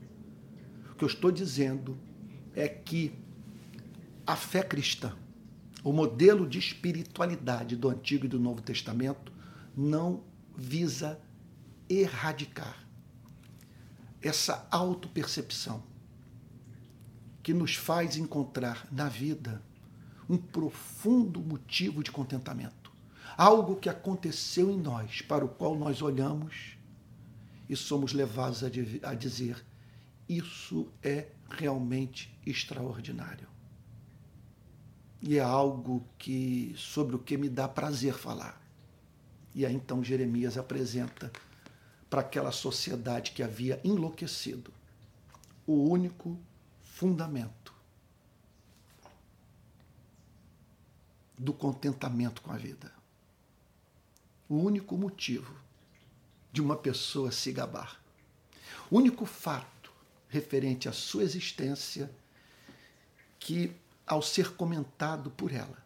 O 0.91 0.95
que 0.97 1.03
eu 1.03 1.07
estou 1.07 1.31
dizendo 1.31 1.97
é 2.53 2.67
que 2.67 3.11
a 4.23 4.35
fé 4.35 4.61
cristã, 4.61 5.17
o 5.83 5.91
modelo 5.91 6.47
de 6.47 6.59
espiritualidade 6.59 7.75
do 7.75 7.89
Antigo 7.89 8.25
e 8.25 8.29
do 8.29 8.39
Novo 8.39 8.61
Testamento, 8.61 9.31
não 9.75 10.23
visa 10.55 11.19
erradicar 11.89 12.87
essa 14.21 14.67
autopercepção 14.69 15.89
que 17.43 17.53
nos 17.53 17.75
faz 17.75 18.17
encontrar 18.17 18.87
na 18.91 19.09
vida 19.09 19.61
um 20.29 20.37
profundo 20.37 21.41
motivo 21.41 22.03
de 22.03 22.11
contentamento. 22.11 22.91
Algo 23.37 23.75
que 23.75 23.89
aconteceu 23.89 24.69
em 24.69 24.77
nós, 24.77 25.21
para 25.21 25.43
o 25.43 25.49
qual 25.49 25.75
nós 25.75 26.01
olhamos 26.01 26.77
e 27.69 27.75
somos 27.75 28.13
levados 28.13 28.63
a 28.63 29.13
dizer: 29.13 29.65
isso 30.27 30.87
é 31.01 31.27
realmente 31.49 32.37
extraordinário. 32.45 33.47
E 35.21 35.37
é 35.37 35.41
algo 35.41 36.05
que 36.17 36.73
sobre 36.75 37.15
o 37.15 37.19
que 37.19 37.37
me 37.37 37.49
dá 37.49 37.67
prazer 37.67 38.13
falar. 38.13 38.61
E 39.53 39.65
aí 39.65 39.73
então 39.73 40.03
Jeremias 40.03 40.57
apresenta 40.57 41.31
para 42.09 42.21
aquela 42.21 42.51
sociedade 42.51 43.31
que 43.31 43.43
havia 43.43 43.79
enlouquecido 43.83 44.71
o 45.67 45.89
único 45.89 46.37
fundamento 47.01 47.73
do 51.35 51.51
contentamento 51.51 52.43
com 52.43 52.51
a 52.51 52.57
vida. 52.57 52.93
O 54.47 54.57
único 54.57 54.95
motivo 54.95 55.51
de 56.51 56.61
uma 56.61 56.75
pessoa 56.75 57.31
se 57.31 57.51
gabar. 57.51 57.99
O 58.91 58.97
único 58.97 59.25
fato 59.25 59.91
referente 60.29 60.87
à 60.87 60.93
sua 60.93 61.23
existência 61.23 62.13
que, 63.39 63.75
ao 64.05 64.21
ser 64.21 64.55
comentado 64.55 65.31
por 65.31 65.51
ela, 65.51 65.83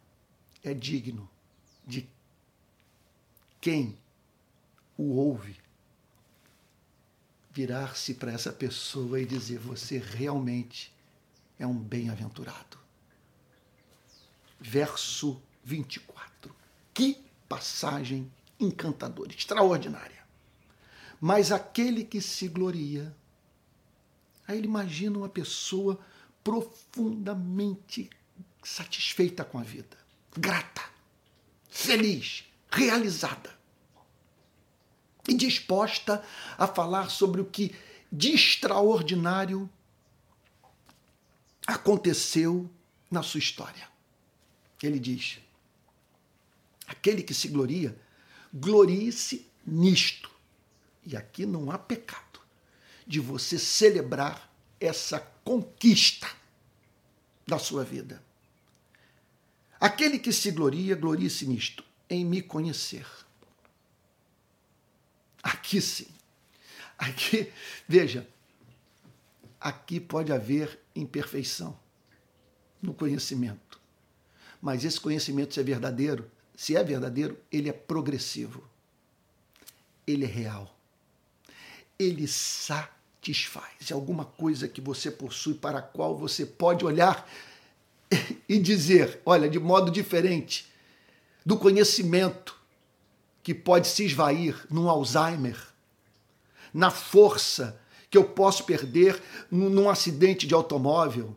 é 0.62 0.74
digno 0.74 1.30
de 1.88 2.10
quem 3.62 3.98
o 4.98 5.16
ouve 5.16 5.56
virar-se 7.52 8.16
para 8.16 8.34
essa 8.34 8.52
pessoa 8.52 9.22
e 9.22 9.26
dizer: 9.26 9.60
Você 9.60 9.98
realmente 9.98 10.94
é 11.60 11.66
um 11.66 11.78
bem-aventurado. 11.78 12.78
Verso 14.60 15.42
24. 15.64 16.56
Que 16.94 17.24
passagem 17.48 18.32
encantadora, 18.60 19.32
extraordinária. 19.32 20.24
Mas 21.20 21.52
aquele 21.52 22.04
que 22.04 22.22
se 22.22 22.48
gloria, 22.48 23.16
aí 24.48 24.58
ele 24.58 24.68
imagina 24.68 25.18
uma 25.18 25.30
pessoa 25.30 26.00
profundamente 26.44 28.10
satisfeita 28.64 29.44
com 29.44 29.60
a 29.60 29.64
vida, 29.64 29.98
grata, 30.36 30.82
feliz, 31.70 32.46
realizada 32.72 33.56
e 35.28 35.34
disposta 35.34 36.24
a 36.58 36.68
falar 36.68 37.10
sobre 37.10 37.42
o 37.42 37.46
que 37.46 37.74
de 38.12 38.34
extraordinário 38.34 39.70
aconteceu 41.66 42.70
na 43.10 43.24
sua 43.24 43.40
história. 43.40 43.88
Ele 44.82 45.00
diz: 45.00 45.40
aquele 46.88 47.24
que 47.24 47.34
se 47.34 47.48
gloria, 47.48 47.98
glorie-se 48.54 49.50
nisto. 49.66 50.30
E 51.06 51.16
aqui 51.16 51.46
não 51.46 51.72
há 51.72 51.78
pecado 51.78 52.40
de 53.06 53.20
você 53.20 53.60
celebrar 53.60 54.52
essa 54.80 55.20
conquista 55.20 56.28
da 57.46 57.60
sua 57.60 57.84
vida. 57.84 58.24
Aquele 59.80 60.18
que 60.18 60.32
se 60.32 60.52
gloria, 60.52 60.96
glorie-se 60.96 61.46
nisto, 61.46 61.84
em 62.10 62.26
me 62.26 62.42
conhecer. 62.42 63.06
Aqui 65.44 65.80
sim. 65.80 66.08
Aqui, 66.98 67.52
veja, 67.88 68.28
aqui 69.66 70.00
pode 70.00 70.32
haver 70.32 70.80
imperfeição 70.96 71.76
no 72.80 72.94
conhecimento. 72.94 73.82
Mas 74.62 74.86
esse 74.86 75.02
conhecimento, 75.02 75.56
se 75.56 75.60
é 75.60 75.64
verdadeiro, 75.64 76.30
se 76.56 76.76
é 76.76 76.84
verdadeiro, 76.84 77.36
ele 77.52 77.68
é 77.68 77.74
progressivo. 77.74 78.64
Ele 80.06 80.24
é 80.24 80.28
real. 80.28 80.78
Ele 81.98 82.28
satisfaz. 82.28 83.90
É 83.90 83.94
alguma 83.96 84.24
coisa 84.24 84.68
que 84.68 84.80
você 84.80 85.10
possui 85.10 85.56
para 85.56 85.80
a 85.80 85.82
qual 85.82 86.16
você 86.16 86.46
pode 86.46 86.86
olhar 86.86 87.28
e 88.48 88.60
dizer, 88.60 89.20
olha, 89.26 89.50
de 89.50 89.58
modo 89.58 89.90
diferente 89.90 90.72
do 91.44 91.58
conhecimento 91.58 92.56
que 93.42 93.56
pode 93.56 93.88
se 93.88 94.06
esvair 94.06 94.64
num 94.70 94.88
Alzheimer, 94.88 95.58
na 96.72 96.92
força 96.92 97.80
que 98.16 98.18
eu 98.18 98.24
posso 98.24 98.64
perder 98.64 99.22
num 99.52 99.90
acidente 99.90 100.48
de 100.48 100.54
automóvel, 100.54 101.36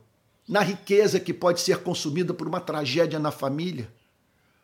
na 0.48 0.60
riqueza 0.60 1.18
que 1.18 1.34
pode 1.34 1.60
ser 1.60 1.78
consumida 1.78 2.32
por 2.32 2.46
uma 2.46 2.60
tragédia 2.60 3.18
na 3.18 3.32
família, 3.32 3.90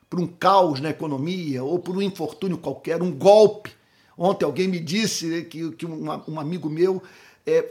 por 0.09 0.21
um 0.21 0.25
caos 0.25 0.79
na 0.79 0.91
economia 0.91 1.61
ou 1.61 1.77
por 1.77 1.97
um 1.97 2.01
infortúnio 2.01 2.57
qualquer, 2.57 3.03
um 3.03 3.11
golpe. 3.11 3.69
Ontem 4.17 4.45
alguém 4.45 4.65
me 4.65 4.79
disse 4.79 5.43
que, 5.43 5.71
que 5.71 5.85
um, 5.85 6.05
um 6.25 6.39
amigo 6.39 6.69
meu 6.69 7.03
é, 7.45 7.69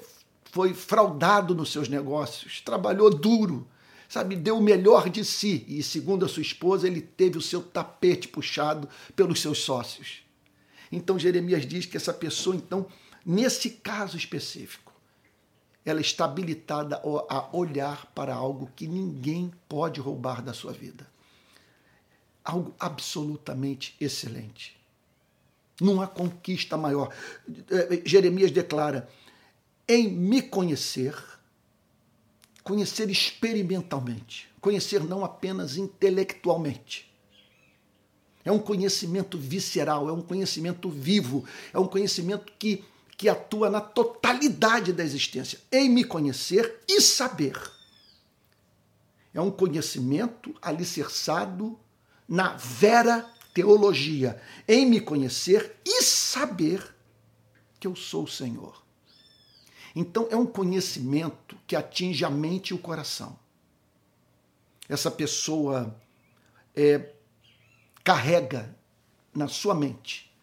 foi 0.52 0.74
fraudado 0.74 1.54
nos 1.54 1.72
seus 1.72 1.88
negócios, 1.88 2.60
trabalhou 2.60 3.08
duro, 3.08 3.66
sabe, 4.10 4.36
deu 4.36 4.58
o 4.58 4.62
melhor 4.62 5.08
de 5.08 5.24
si 5.24 5.64
e, 5.66 5.82
segundo 5.82 6.26
a 6.26 6.28
sua 6.28 6.42
esposa, 6.42 6.86
ele 6.86 7.00
teve 7.00 7.38
o 7.38 7.42
seu 7.42 7.62
tapete 7.62 8.28
puxado 8.28 8.86
pelos 9.16 9.40
seus 9.40 9.60
sócios. 9.60 10.22
Então 10.92 11.18
Jeremias 11.18 11.66
diz 11.66 11.86
que 11.86 11.96
essa 11.96 12.12
pessoa, 12.12 12.54
então, 12.54 12.86
Nesse 13.24 13.70
caso 13.70 14.16
específico, 14.16 14.92
ela 15.84 16.00
está 16.00 16.24
habilitada 16.24 17.00
a 17.28 17.56
olhar 17.56 18.06
para 18.14 18.34
algo 18.34 18.70
que 18.74 18.86
ninguém 18.86 19.52
pode 19.68 20.00
roubar 20.00 20.42
da 20.42 20.52
sua 20.52 20.72
vida. 20.72 21.06
Algo 22.42 22.74
absolutamente 22.78 23.94
excelente. 24.00 24.76
Não 25.80 26.00
há 26.00 26.06
conquista 26.06 26.76
maior. 26.76 27.12
É, 27.70 28.02
Jeremias 28.04 28.50
declara: 28.50 29.08
em 29.88 30.10
me 30.10 30.40
conhecer, 30.40 31.14
conhecer 32.62 33.10
experimentalmente, 33.10 34.48
conhecer 34.60 35.02
não 35.02 35.24
apenas 35.24 35.76
intelectualmente. 35.76 37.12
É 38.44 38.52
um 38.52 38.58
conhecimento 38.58 39.38
visceral, 39.38 40.08
é 40.08 40.12
um 40.12 40.20
conhecimento 40.20 40.90
vivo, 40.90 41.44
é 41.72 41.78
um 41.78 41.86
conhecimento 41.86 42.52
que 42.58 42.84
que 43.16 43.28
atua 43.28 43.70
na 43.70 43.80
totalidade 43.80 44.92
da 44.92 45.04
existência, 45.04 45.60
em 45.70 45.88
me 45.88 46.04
conhecer 46.04 46.82
e 46.88 47.00
saber. 47.00 47.58
É 49.32 49.40
um 49.40 49.50
conhecimento 49.50 50.54
alicerçado 50.60 51.78
na 52.28 52.56
vera 52.56 53.30
teologia, 53.52 54.40
em 54.66 54.86
me 54.86 55.00
conhecer 55.00 55.76
e 55.84 56.02
saber 56.02 56.94
que 57.78 57.86
eu 57.86 57.94
sou 57.94 58.24
o 58.24 58.28
Senhor. 58.28 58.82
Então, 59.94 60.26
é 60.30 60.36
um 60.36 60.46
conhecimento 60.46 61.56
que 61.66 61.76
atinge 61.76 62.24
a 62.24 62.30
mente 62.30 62.70
e 62.70 62.74
o 62.74 62.78
coração. 62.78 63.38
Essa 64.88 65.10
pessoa 65.10 65.96
é, 66.74 67.12
carrega 68.02 68.76
na 69.32 69.46
sua 69.46 69.74
mente 69.74 70.33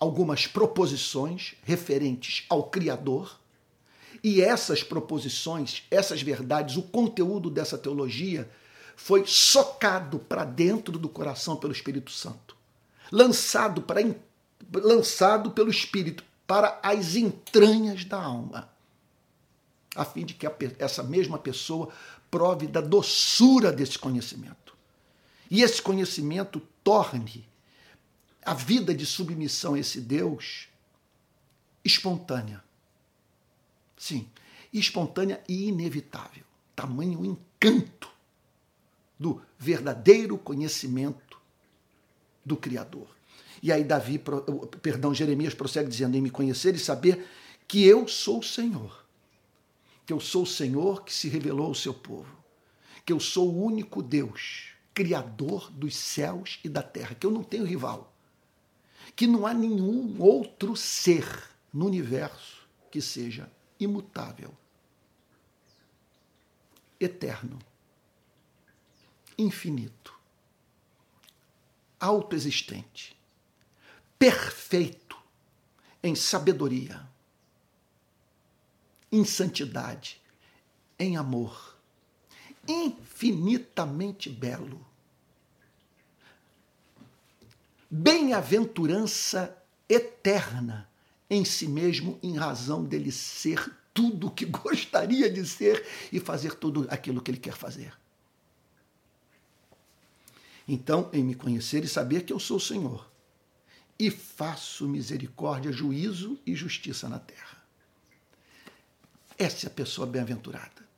algumas 0.00 0.46
proposições 0.46 1.54
referentes 1.62 2.46
ao 2.48 2.64
Criador, 2.64 3.38
e 4.24 4.40
essas 4.40 4.82
proposições, 4.82 5.84
essas 5.90 6.22
verdades, 6.22 6.76
o 6.76 6.82
conteúdo 6.82 7.50
dessa 7.50 7.78
teologia 7.78 8.50
foi 8.96 9.26
socado 9.26 10.18
para 10.18 10.44
dentro 10.44 10.98
do 10.98 11.08
coração 11.08 11.56
pelo 11.56 11.72
Espírito 11.72 12.10
Santo, 12.10 12.56
lançado 13.12 13.82
para 13.82 14.00
lançado 14.74 15.50
pelo 15.50 15.70
Espírito 15.70 16.22
para 16.46 16.78
as 16.82 17.14
entranhas 17.14 18.04
da 18.04 18.22
alma, 18.22 18.68
a 19.94 20.04
fim 20.04 20.24
de 20.24 20.34
que 20.34 20.46
a, 20.46 20.52
essa 20.78 21.02
mesma 21.02 21.38
pessoa 21.38 21.88
prove 22.30 22.66
da 22.66 22.80
doçura 22.80 23.72
desse 23.72 23.98
conhecimento. 23.98 24.76
E 25.50 25.62
esse 25.62 25.80
conhecimento 25.80 26.60
torne 26.84 27.49
a 28.44 28.54
vida 28.54 28.94
de 28.94 29.04
submissão 29.04 29.74
a 29.74 29.78
esse 29.78 30.00
Deus 30.00 30.68
espontânea. 31.84 32.62
Sim, 33.96 34.28
espontânea 34.72 35.42
e 35.48 35.68
inevitável. 35.68 36.44
Tamanho 36.74 37.24
encanto 37.24 38.10
do 39.18 39.42
verdadeiro 39.58 40.38
conhecimento 40.38 41.38
do 42.44 42.56
Criador. 42.56 43.06
E 43.62 43.70
aí 43.70 43.84
Davi, 43.84 44.18
perdão, 44.80 45.14
Jeremias 45.14 45.52
prossegue 45.52 45.90
dizendo 45.90 46.16
em 46.16 46.22
me 46.22 46.30
conhecer 46.30 46.74
e 46.74 46.78
saber 46.78 47.26
que 47.68 47.84
eu 47.84 48.08
sou 48.08 48.38
o 48.38 48.42
Senhor. 48.42 49.04
Que 50.06 50.12
eu 50.12 50.18
sou 50.18 50.44
o 50.44 50.46
Senhor 50.46 51.04
que 51.04 51.12
se 51.12 51.28
revelou 51.28 51.66
ao 51.66 51.74
seu 51.74 51.92
povo. 51.92 52.34
Que 53.04 53.12
eu 53.12 53.20
sou 53.20 53.50
o 53.50 53.62
único 53.62 54.02
Deus, 54.02 54.70
criador 54.94 55.70
dos 55.70 55.94
céus 55.94 56.58
e 56.64 56.68
da 56.68 56.82
terra, 56.82 57.14
que 57.14 57.26
eu 57.26 57.30
não 57.30 57.44
tenho 57.44 57.64
rival. 57.64 58.09
Que 59.14 59.26
não 59.26 59.46
há 59.46 59.52
nenhum 59.52 60.20
outro 60.20 60.76
ser 60.76 61.26
no 61.72 61.86
universo 61.86 62.66
que 62.90 63.00
seja 63.00 63.50
imutável, 63.78 64.52
eterno, 66.98 67.58
infinito, 69.38 70.18
autoexistente, 71.98 73.16
perfeito 74.18 75.16
em 76.02 76.14
sabedoria, 76.14 77.06
em 79.12 79.24
santidade, 79.24 80.20
em 80.98 81.16
amor, 81.16 81.76
infinitamente 82.66 84.28
belo. 84.28 84.86
Bem-aventurança 87.90 89.56
eterna 89.88 90.88
em 91.28 91.44
si 91.44 91.66
mesmo, 91.66 92.18
em 92.22 92.36
razão 92.36 92.84
dele 92.84 93.10
ser 93.10 93.72
tudo 93.94 94.28
o 94.28 94.30
que 94.30 94.44
gostaria 94.46 95.30
de 95.30 95.46
ser 95.46 95.86
e 96.12 96.20
fazer 96.20 96.54
tudo 96.54 96.86
aquilo 96.90 97.20
que 97.20 97.30
ele 97.30 97.38
quer 97.38 97.54
fazer. 97.54 97.92
Então, 100.66 101.10
em 101.12 101.24
me 101.24 101.34
conhecer 101.34 101.84
e 101.84 101.88
saber 101.88 102.24
que 102.24 102.32
eu 102.32 102.38
sou 102.38 102.58
o 102.58 102.60
Senhor, 102.60 103.10
e 103.98 104.10
faço 104.10 104.88
misericórdia, 104.88 105.72
juízo 105.72 106.38
e 106.46 106.54
justiça 106.54 107.08
na 107.08 107.18
terra. 107.18 107.62
Essa 109.36 109.66
é 109.66 109.68
a 109.68 109.72
pessoa 109.72 110.06
bem-aventurada. 110.06 110.88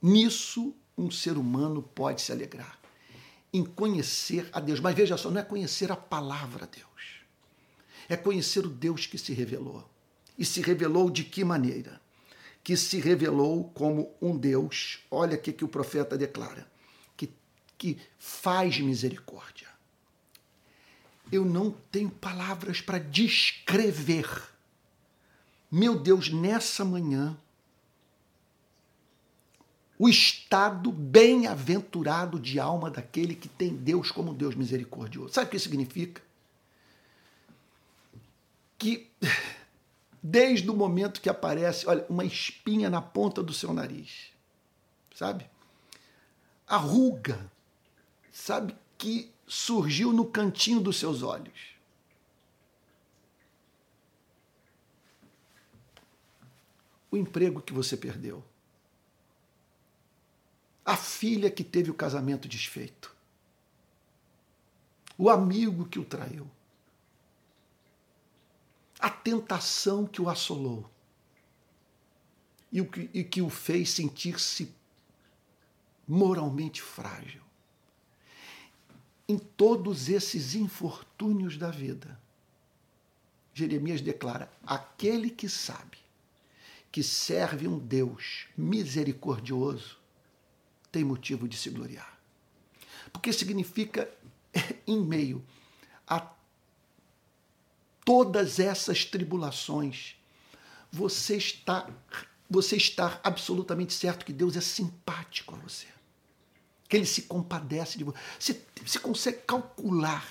Nisso, 0.00 0.74
um 0.96 1.10
ser 1.10 1.36
humano 1.36 1.82
pode 1.82 2.20
se 2.20 2.30
alegrar. 2.30 2.78
Em 3.52 3.64
conhecer 3.64 4.48
a 4.52 4.60
Deus. 4.60 4.80
Mas 4.80 4.94
veja 4.94 5.16
só, 5.16 5.30
não 5.30 5.40
é 5.40 5.44
conhecer 5.44 5.92
a 5.92 5.96
palavra 5.96 6.66
Deus 6.66 6.92
é 8.08 8.16
conhecer 8.16 8.64
o 8.66 8.68
Deus 8.68 9.06
que 9.06 9.18
se 9.18 9.32
revelou. 9.32 9.88
E 10.38 10.44
se 10.44 10.60
revelou 10.60 11.10
de 11.10 11.24
que 11.24 11.44
maneira? 11.44 12.00
Que 12.62 12.76
se 12.76 13.00
revelou 13.00 13.70
como 13.74 14.14
um 14.20 14.36
Deus, 14.36 15.00
olha 15.10 15.36
o 15.36 15.40
que, 15.40 15.64
o 15.64 15.68
profeta 15.68 16.16
declara, 16.16 16.70
que, 17.16 17.30
que 17.76 17.98
faz 18.18 18.78
misericórdia. 18.78 19.68
Eu 21.30 21.44
não 21.44 21.70
tenho 21.90 22.10
palavras 22.10 22.80
para 22.80 22.98
descrever. 22.98 24.28
Meu 25.70 25.98
Deus, 25.98 26.30
nessa 26.30 26.84
manhã, 26.84 27.36
o 30.02 30.08
estado 30.08 30.90
bem-aventurado 30.90 32.40
de 32.40 32.58
alma 32.58 32.90
daquele 32.90 33.36
que 33.36 33.46
tem 33.46 33.76
Deus 33.76 34.10
como 34.10 34.34
Deus 34.34 34.56
misericordioso. 34.56 35.34
Sabe 35.34 35.46
o 35.46 35.50
que 35.50 35.58
significa? 35.60 36.20
que 38.82 39.08
desde 40.20 40.68
o 40.68 40.74
momento 40.74 41.20
que 41.20 41.28
aparece, 41.28 41.88
olha, 41.88 42.04
uma 42.08 42.24
espinha 42.24 42.90
na 42.90 43.00
ponta 43.00 43.40
do 43.44 43.52
seu 43.52 43.72
nariz, 43.72 44.32
sabe? 45.14 45.48
A 46.66 46.76
ruga, 46.78 47.48
sabe, 48.32 48.74
que 48.98 49.30
surgiu 49.46 50.12
no 50.12 50.24
cantinho 50.24 50.80
dos 50.80 50.98
seus 50.98 51.22
olhos. 51.22 51.76
O 57.08 57.16
emprego 57.16 57.62
que 57.62 57.72
você 57.72 57.96
perdeu. 57.96 58.42
A 60.84 60.96
filha 60.96 61.50
que 61.50 61.62
teve 61.62 61.90
o 61.90 61.94
casamento 61.94 62.48
desfeito. 62.48 63.14
O 65.16 65.30
amigo 65.30 65.86
que 65.86 65.98
o 65.98 66.04
traiu 66.04 66.50
a 69.02 69.10
tentação 69.10 70.06
que 70.06 70.22
o 70.22 70.30
assolou 70.30 70.88
e, 72.70 72.80
o 72.80 72.86
que, 72.86 73.10
e 73.12 73.24
que 73.24 73.42
o 73.42 73.50
fez 73.50 73.90
sentir-se 73.90 74.72
moralmente 76.06 76.80
frágil. 76.80 77.42
Em 79.28 79.36
todos 79.36 80.08
esses 80.08 80.54
infortúnios 80.54 81.56
da 81.56 81.70
vida, 81.70 82.18
Jeremias 83.52 84.00
declara: 84.00 84.48
aquele 84.64 85.30
que 85.30 85.48
sabe 85.48 85.98
que 86.92 87.02
serve 87.02 87.66
um 87.66 87.78
Deus 87.78 88.46
misericordioso 88.56 89.98
tem 90.92 91.02
motivo 91.02 91.48
de 91.48 91.56
se 91.56 91.70
gloriar. 91.70 92.20
Porque 93.12 93.32
significa, 93.32 94.08
em 94.86 95.00
meio 95.00 95.44
a 96.06 96.30
todas 98.04 98.60
essas 98.60 99.04
tribulações, 99.04 100.16
você 100.92 101.36
está 101.36 101.88
você 102.52 102.76
está 102.76 103.18
absolutamente 103.24 103.94
certo 103.94 104.26
que 104.26 104.32
Deus 104.32 104.58
é 104.58 104.60
simpático 104.60 105.54
a 105.54 105.58
você. 105.58 105.86
Que 106.86 106.98
ele 106.98 107.06
se 107.06 107.22
compadece 107.22 107.96
de 107.96 108.04
você. 108.04 108.18
Você, 108.38 108.62
você 108.84 108.98
consegue 108.98 109.38
calcular 109.46 110.28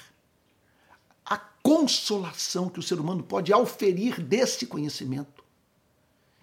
a 1.25 1.37
consolação 1.63 2.69
que 2.69 2.79
o 2.79 2.83
ser 2.83 2.99
humano 2.99 3.23
pode 3.23 3.51
auferir 3.51 4.21
desse 4.21 4.67
conhecimento. 4.67 5.40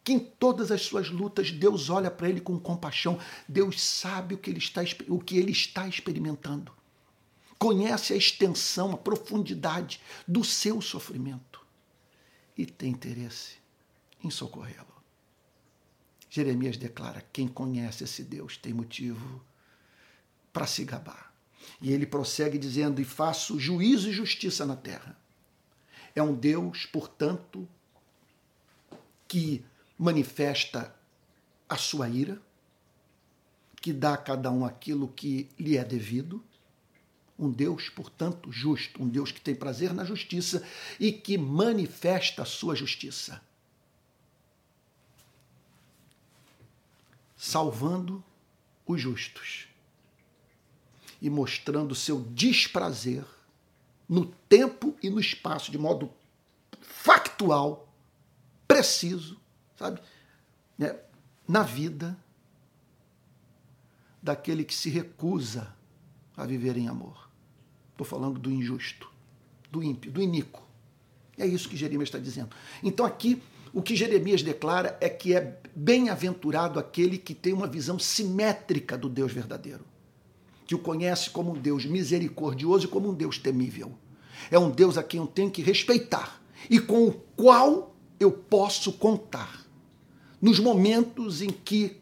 Que 0.09 0.15
em 0.15 0.19
todas 0.19 0.71
as 0.71 0.81
suas 0.81 1.11
lutas 1.11 1.51
Deus 1.51 1.91
olha 1.91 2.11
para 2.11 2.31
ele 2.31 2.41
com 2.41 2.59
compaixão. 2.59 3.21
Deus 3.47 3.79
sabe 3.79 4.35
o 4.35 4.39
que 4.39 4.49
ele 4.49 4.59
está, 4.59 4.81
o 5.07 5.21
que 5.21 5.37
ele 5.37 5.53
está 5.53 5.87
experimentando 5.87 6.73
conhece 7.59 8.15
a 8.15 8.17
extensão, 8.17 8.93
a 8.93 8.97
profundidade 8.97 10.01
do 10.27 10.43
seu 10.43 10.81
sofrimento 10.81 11.63
e 12.57 12.65
tem 12.65 12.93
interesse 12.93 13.57
em 14.25 14.31
socorrê-lo. 14.31 14.87
Jeremias 16.31 16.79
declara: 16.79 17.23
quem 17.31 17.47
conhece 17.47 18.05
esse 18.05 18.25
Deus 18.25 18.57
tem 18.57 18.73
motivo 18.73 19.45
para 20.55 20.67
se 20.67 20.87
gabar. 20.87 21.35
E 21.83 21.93
ele 21.93 22.07
prossegue 22.07 22.57
dizendo: 22.57 22.99
E 22.99 23.05
faço 23.05 23.61
juízo 23.61 24.09
e 24.09 24.13
justiça 24.15 24.65
na 24.65 24.75
terra. 24.75 25.21
É 26.17 26.23
um 26.23 26.35
Deus, 26.35 26.87
portanto, 26.87 27.69
que 29.29 29.63
manifesta 29.99 30.95
a 31.69 31.77
sua 31.77 32.09
ira, 32.09 32.41
que 33.81 33.93
dá 33.93 34.15
a 34.15 34.19
cada 34.19 34.51
um 34.51 34.65
aquilo 34.65 35.09
que 35.09 35.49
lhe 35.59 35.77
é 35.77 35.85
devido, 35.85 36.43
um 37.39 37.51
Deus, 37.51 37.89
portanto, 37.89 38.51
justo, 38.51 39.03
um 39.03 39.09
Deus 39.09 39.31
que 39.31 39.41
tem 39.41 39.55
prazer 39.55 39.93
na 39.93 40.05
justiça 40.05 40.67
e 40.99 41.13
que 41.13 41.39
manifesta 41.39 42.43
a 42.43 42.47
sua 42.47 42.75
justiça. 42.75 43.41
Salvando 47.37 48.25
os 48.85 49.01
justos 49.01 49.69
e 51.23 51.31
mostrando 51.31 51.95
seu 51.95 52.21
desprazer 52.21 53.25
no 54.09 54.27
tempo 54.49 54.97
e 55.01 55.09
no 55.09 55.21
espaço, 55.21 55.71
de 55.71 55.79
modo 55.79 56.11
factual, 56.81 57.89
preciso, 58.67 59.38
sabe? 59.79 60.01
Né? 60.77 60.95
Na 61.47 61.63
vida 61.63 62.19
daquele 64.23 64.65
que 64.65 64.75
se 64.75 64.91
recusa 64.91 65.73
a 66.37 66.45
viver 66.45 66.77
em 66.77 66.89
amor. 66.89 67.31
Estou 67.93 68.07
falando 68.07 68.39
do 68.39 68.51
injusto, 68.51 69.11
do 69.71 69.83
ímpio, 69.83 70.11
do 70.11 70.21
iníquo. 70.21 70.63
É 71.37 71.47
isso 71.47 71.69
que 71.69 71.77
Jeremias 71.77 72.09
está 72.09 72.19
dizendo. 72.19 72.51
Então 72.83 73.07
aqui 73.07 73.41
o 73.73 73.83
que 73.83 73.95
Jeremias 73.95 74.43
declara 74.43 74.97
é 75.01 75.09
que 75.09 75.35
é 75.35 75.61
bem-aventurado 75.75 76.79
aquele 76.79 77.19
que 77.19 77.35
tem 77.35 77.53
uma 77.53 77.67
visão 77.67 77.99
simétrica 77.99 78.97
do 78.97 79.09
Deus 79.09 79.33
verdadeiro, 79.33 79.85
que 80.67 80.75
o 80.75 80.79
conhece 80.79 81.31
como 81.31 81.53
um 81.53 81.59
Deus 81.59 81.85
misericordioso 81.85 82.87
e 82.87 82.89
como 82.89 83.11
um 83.11 83.15
Deus 83.15 83.39
temível. 83.39 83.97
É 84.51 84.59
um 84.59 84.71
Deus 84.71 84.97
a 84.97 85.03
quem 85.03 85.21
eu 85.21 85.27
tenho 85.27 85.51
que 85.51 85.63
respeitar 85.63 86.41
e 86.69 86.81
com 86.81 87.07
o 87.07 87.13
qual 87.13 87.95
eu 88.19 88.33
posso 88.33 88.93
contar. 88.93 89.68
Nos 90.41 90.59
momentos 90.61 91.43
em 91.43 91.51
que, 91.51 92.01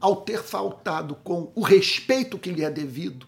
ao 0.00 0.16
ter 0.22 0.42
faltado 0.42 1.14
com 1.16 1.50
o 1.54 1.62
respeito 1.62 2.38
que 2.38 2.50
lhe 2.50 2.62
é 2.62 2.70
devido, 2.70 3.26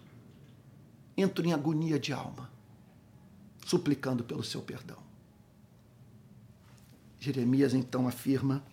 entro 1.17 1.45
em 1.45 1.53
agonia 1.53 1.99
de 1.99 2.13
alma. 2.13 2.53
suplicando 3.65 4.23
pelo 4.23 4.43
seu 4.43 4.61
perdão. 4.61 4.99
Jeremias 7.19 7.73
então 7.73 8.07
afirma: 8.07 8.63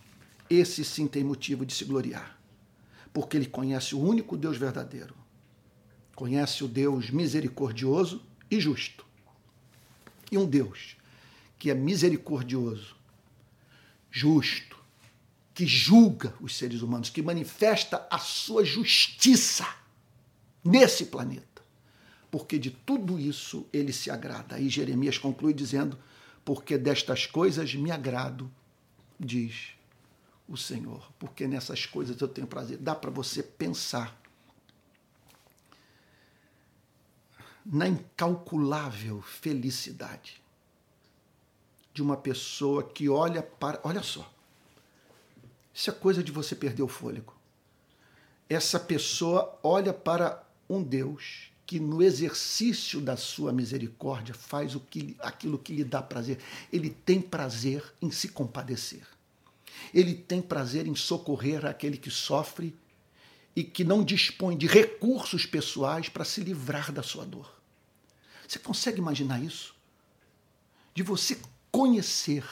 esse 0.47 0.85
sim 0.85 1.07
tem 1.07 1.23
motivo 1.23 1.65
de 1.65 1.73
se 1.73 1.83
gloriar, 1.83 2.39
porque 3.11 3.35
ele 3.35 3.47
conhece 3.47 3.95
o 3.95 3.99
único 3.99 4.37
Deus 4.37 4.55
verdadeiro, 4.55 5.15
conhece 6.15 6.63
o 6.63 6.67
Deus 6.67 7.09
misericordioso 7.09 8.21
e 8.51 8.59
justo. 8.59 9.03
E 10.31 10.37
um 10.37 10.45
Deus 10.45 10.95
que 11.57 11.71
é 11.71 11.73
misericordioso, 11.73 12.95
justo, 14.11 14.77
que 15.53 15.67
julga 15.67 16.33
os 16.41 16.55
seres 16.55 16.81
humanos, 16.81 17.09
que 17.09 17.21
manifesta 17.21 18.07
a 18.09 18.17
sua 18.17 18.65
justiça 18.65 19.67
nesse 20.63 21.05
planeta. 21.05 21.61
Porque 22.31 22.57
de 22.57 22.71
tudo 22.71 23.19
isso 23.19 23.67
ele 23.71 23.93
se 23.93 24.09
agrada. 24.09 24.55
Aí 24.55 24.67
Jeremias 24.67 25.19
conclui 25.19 25.53
dizendo: 25.53 25.97
Porque 26.43 26.77
destas 26.77 27.27
coisas 27.27 27.75
me 27.75 27.91
agrado, 27.91 28.51
diz 29.19 29.69
o 30.47 30.57
Senhor. 30.57 31.11
Porque 31.19 31.47
nessas 31.47 31.85
coisas 31.85 32.19
eu 32.19 32.27
tenho 32.27 32.47
prazer. 32.47 32.79
Dá 32.79 32.95
para 32.95 33.11
você 33.11 33.43
pensar 33.43 34.19
na 37.63 37.87
incalculável 37.87 39.21
felicidade 39.21 40.41
de 41.93 42.01
uma 42.01 42.17
pessoa 42.17 42.83
que 42.83 43.07
olha 43.07 43.43
para. 43.43 43.79
Olha 43.83 44.01
só. 44.01 44.32
Isso 45.73 45.89
é 45.89 45.93
coisa 45.93 46.23
de 46.23 46.31
você 46.31 46.55
perder 46.55 46.83
o 46.83 46.87
fôlego. 46.87 47.33
Essa 48.47 48.79
pessoa 48.79 49.59
olha 49.63 49.93
para 49.93 50.43
um 50.69 50.83
Deus 50.83 51.51
que 51.65 51.79
no 51.79 52.03
exercício 52.03 53.01
da 53.01 53.17
sua 53.17 53.51
misericórdia 53.51 54.33
faz 54.33 54.75
o 54.75 54.79
que, 54.79 55.15
aquilo 55.19 55.57
que 55.57 55.73
lhe 55.73 55.83
dá 55.83 56.01
prazer. 56.01 56.37
Ele 56.71 56.89
tem 56.89 57.21
prazer 57.21 57.83
em 58.01 58.11
se 58.11 58.27
compadecer. 58.27 59.07
Ele 59.93 60.13
tem 60.13 60.41
prazer 60.41 60.87
em 60.87 60.95
socorrer 60.95 61.65
aquele 61.65 61.97
que 61.97 62.11
sofre 62.11 62.75
e 63.55 63.63
que 63.63 63.83
não 63.83 64.03
dispõe 64.03 64.57
de 64.57 64.67
recursos 64.67 65.45
pessoais 65.45 66.09
para 66.09 66.25
se 66.25 66.41
livrar 66.41 66.91
da 66.91 67.01
sua 67.01 67.25
dor. 67.25 67.51
Você 68.47 68.59
consegue 68.59 68.99
imaginar 68.99 69.41
isso? 69.41 69.75
De 70.93 71.01
você 71.01 71.39
conhecer 71.71 72.45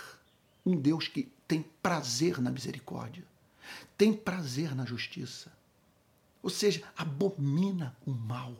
um 0.66 0.76
Deus 0.76 1.08
que 1.08 1.32
tem 1.52 1.64
prazer 1.84 2.40
na 2.40 2.50
misericórdia, 2.50 3.26
tem 3.98 4.14
prazer 4.14 4.74
na 4.74 4.86
justiça, 4.86 5.52
ou 6.42 6.50
seja, 6.50 6.90
abomina 6.96 7.94
o 8.08 8.12
mal. 8.12 8.56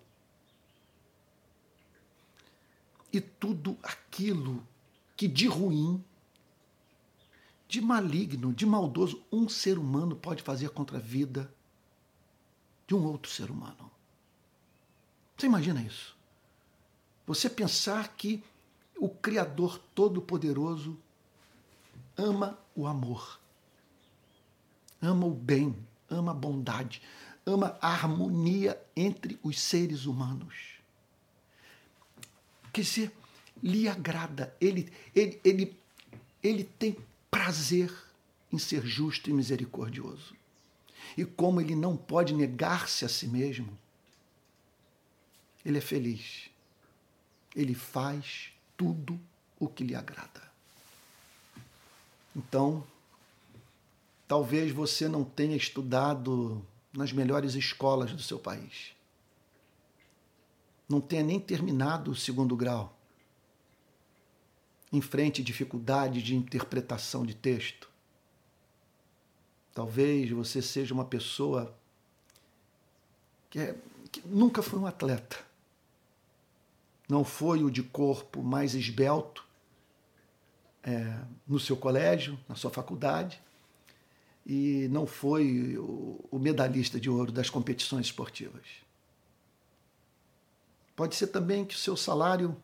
E 3.14 3.22
tudo 3.22 3.78
aquilo 3.82 4.62
que 5.16 5.26
de 5.26 5.48
ruim, 5.48 6.04
de 7.66 7.80
maligno, 7.80 8.52
de 8.54 8.66
maldoso, 8.66 9.24
um 9.32 9.48
ser 9.48 9.78
humano 9.78 10.14
pode 10.14 10.44
fazer 10.44 10.72
contra 10.72 10.98
a 10.98 11.02
vida 11.02 11.50
de 12.86 12.94
um 12.94 13.06
outro 13.06 13.32
ser 13.32 13.50
humano. 13.50 13.90
Você 15.38 15.46
imagina 15.46 15.82
isso? 15.82 16.14
Você 17.26 17.50
pensar 17.50 18.18
que 18.18 18.44
o 18.98 19.08
Criador 19.08 19.80
Todo-Poderoso 19.96 21.00
ama 22.22 22.58
o 22.76 22.86
amor, 22.86 23.40
ama 25.02 25.26
o 25.26 25.34
bem, 25.34 25.76
ama 26.10 26.32
a 26.32 26.36
bondade, 26.36 27.02
ama 27.46 27.78
a 27.82 27.88
harmonia 27.90 28.80
entre 28.96 29.40
os 29.42 29.60
seres 29.60 30.06
humanos. 30.06 30.80
Quer 32.72 32.82
dizer, 32.82 33.12
lhe 33.62 33.88
agrada, 33.88 34.56
ele, 34.62 34.92
ele, 35.16 35.42
ele, 35.44 35.78
ele 36.44 36.64
tem 36.64 36.96
prazer 37.30 37.92
em 38.52 38.60
ser 38.60 38.86
justo 38.86 39.30
e 39.30 39.34
misericordioso. 39.34 40.36
E 41.18 41.26
como 41.26 41.60
ele 41.60 41.76
não 41.76 41.98
pode 41.98 42.34
negar-se 42.34 43.04
a 43.04 43.10
si 43.10 43.28
mesmo, 43.28 43.78
ele 45.66 45.80
é 45.80 45.82
feliz. 45.82 46.50
Ele 47.56 47.74
faz 47.74 48.54
tudo 48.78 49.20
o 49.60 49.68
que 49.68 49.84
lhe 49.84 49.96
agrada. 49.96 50.51
Então, 52.36 52.84
talvez 54.28 54.72
você 54.72 55.08
não 55.08 55.24
tenha 55.24 55.56
estudado 55.56 56.66
nas 56.94 57.12
melhores 57.12 57.56
escolas 57.56 58.12
do 58.12 58.22
seu 58.22 58.40
país. 58.40 58.94
Não 60.88 61.00
tenha 61.00 61.24
nem 61.24 61.40
terminado 61.40 62.12
o 62.12 62.16
segundo 62.16 62.56
grau. 62.56 62.98
Enfrente 64.92 65.42
dificuldade 65.42 66.22
de 66.22 66.36
interpretação 66.36 67.26
de 67.26 67.34
texto. 67.34 67.90
Talvez 69.74 70.30
você 70.30 70.62
seja 70.62 70.94
uma 70.94 71.06
pessoa 71.06 71.74
que, 73.50 73.60
é, 73.60 73.76
que 74.12 74.22
nunca 74.28 74.62
foi 74.62 74.80
um 74.80 74.86
atleta 74.86 75.52
não 77.12 77.26
foi 77.26 77.62
o 77.62 77.70
de 77.70 77.84
corpo 77.84 78.42
mais 78.42 78.74
esbelto 78.74 79.46
é, 80.84 81.18
no 81.48 81.60
seu 81.60 81.78
colégio, 81.78 82.40
na 82.48 82.56
sua 82.56 82.72
faculdade, 82.72 83.42
e 84.46 84.88
não 84.90 85.06
foi 85.06 85.78
o, 85.78 86.20
o 86.32 86.40
medalhista 86.40 87.00
de 87.00 87.10
ouro 87.10 87.32
das 87.32 87.50
competições 87.50 88.08
esportivas. 88.08 88.66
Pode 90.96 91.16
ser 91.16 91.28
também 91.28 91.64
que 91.64 91.76
o 91.76 91.78
seu 91.78 91.96
salário 91.96 92.56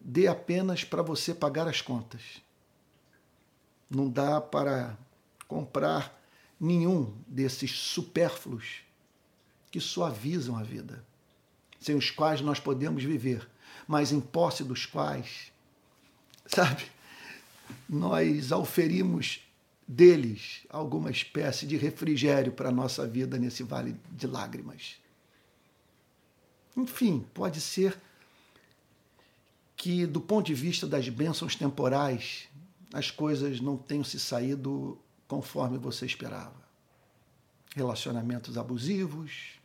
dê 0.00 0.26
apenas 0.26 0.84
para 0.84 1.02
você 1.02 1.34
pagar 1.34 1.66
as 1.66 1.80
contas. 1.80 2.40
Não 3.88 4.08
dá 4.08 4.40
para 4.40 4.96
comprar 5.48 6.20
nenhum 6.58 7.12
desses 7.26 7.72
supérfluos 7.72 8.82
que 9.70 9.80
suavizam 9.80 10.56
a 10.56 10.62
vida 10.62 11.04
sem 11.80 11.96
os 11.96 12.10
quais 12.10 12.42
nós 12.42 12.60
podemos 12.60 13.02
viver, 13.02 13.48
mas 13.88 14.12
em 14.12 14.20
posse 14.20 14.62
dos 14.62 14.84
quais, 14.84 15.50
sabe, 16.54 16.82
nós 17.88 18.50
auferimos 18.50 19.40
deles 19.86 20.66
alguma 20.68 21.10
espécie 21.10 21.66
de 21.66 21.76
refrigério 21.76 22.52
para 22.52 22.68
a 22.68 22.72
nossa 22.72 23.06
vida 23.06 23.38
nesse 23.38 23.62
vale 23.62 23.96
de 24.10 24.26
lágrimas. 24.26 24.96
Enfim, 26.76 27.26
pode 27.34 27.60
ser 27.60 27.96
que, 29.76 30.06
do 30.06 30.20
ponto 30.20 30.46
de 30.46 30.54
vista 30.54 30.86
das 30.86 31.08
bênçãos 31.08 31.56
temporais, 31.56 32.48
as 32.92 33.10
coisas 33.10 33.60
não 33.60 33.76
tenham 33.76 34.04
se 34.04 34.18
saído 34.18 34.98
conforme 35.26 35.78
você 35.78 36.04
esperava. 36.04 36.60
Relacionamentos 37.74 38.58
abusivos, 38.58 39.58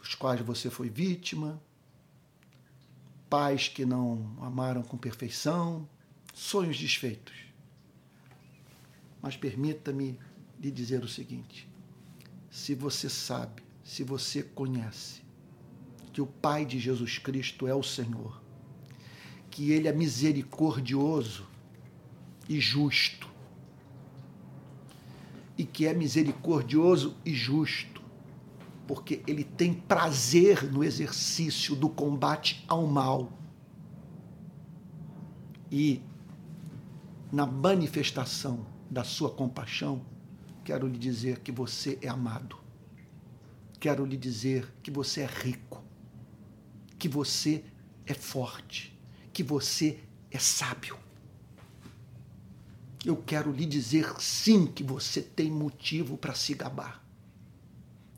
dos 0.00 0.14
quais 0.14 0.40
você 0.40 0.70
foi 0.70 0.88
vítima, 0.88 1.60
pais 3.28 3.68
que 3.68 3.84
não 3.84 4.36
amaram 4.40 4.82
com 4.82 4.96
perfeição, 4.96 5.88
sonhos 6.32 6.78
desfeitos. 6.78 7.34
Mas 9.20 9.36
permita-me 9.36 10.18
lhe 10.60 10.70
dizer 10.70 11.02
o 11.02 11.08
seguinte: 11.08 11.68
se 12.50 12.74
você 12.74 13.08
sabe, 13.08 13.62
se 13.82 14.02
você 14.02 14.42
conhece 14.42 15.22
que 16.12 16.20
o 16.20 16.26
Pai 16.26 16.64
de 16.64 16.78
Jesus 16.78 17.18
Cristo 17.18 17.66
é 17.66 17.74
o 17.74 17.82
Senhor, 17.82 18.42
que 19.50 19.72
Ele 19.72 19.88
é 19.88 19.92
misericordioso 19.92 21.46
e 22.48 22.60
justo, 22.60 23.28
e 25.58 25.64
que 25.64 25.86
é 25.86 25.94
misericordioso 25.94 27.16
e 27.24 27.34
justo, 27.34 27.95
porque 28.86 29.22
ele 29.26 29.42
tem 29.42 29.74
prazer 29.74 30.62
no 30.70 30.84
exercício 30.84 31.74
do 31.74 31.88
combate 31.88 32.64
ao 32.68 32.86
mal 32.86 33.32
e 35.70 36.00
na 37.32 37.44
manifestação 37.44 38.64
da 38.88 39.02
sua 39.02 39.30
compaixão, 39.30 40.06
quero 40.64 40.86
lhe 40.86 40.98
dizer 40.98 41.40
que 41.40 41.50
você 41.50 41.98
é 42.00 42.08
amado. 42.08 42.56
Quero 43.80 44.04
lhe 44.04 44.16
dizer 44.16 44.72
que 44.82 44.90
você 44.90 45.22
é 45.22 45.26
rico, 45.26 45.84
que 46.98 47.08
você 47.08 47.64
é 48.06 48.14
forte, 48.14 48.96
que 49.32 49.42
você 49.42 50.00
é 50.30 50.38
sábio. 50.38 50.96
Eu 53.04 53.16
quero 53.16 53.52
lhe 53.52 53.66
dizer 53.66 54.14
sim 54.20 54.66
que 54.66 54.82
você 54.82 55.20
tem 55.20 55.50
motivo 55.50 56.16
para 56.16 56.34
se 56.34 56.54
gabar 56.54 57.05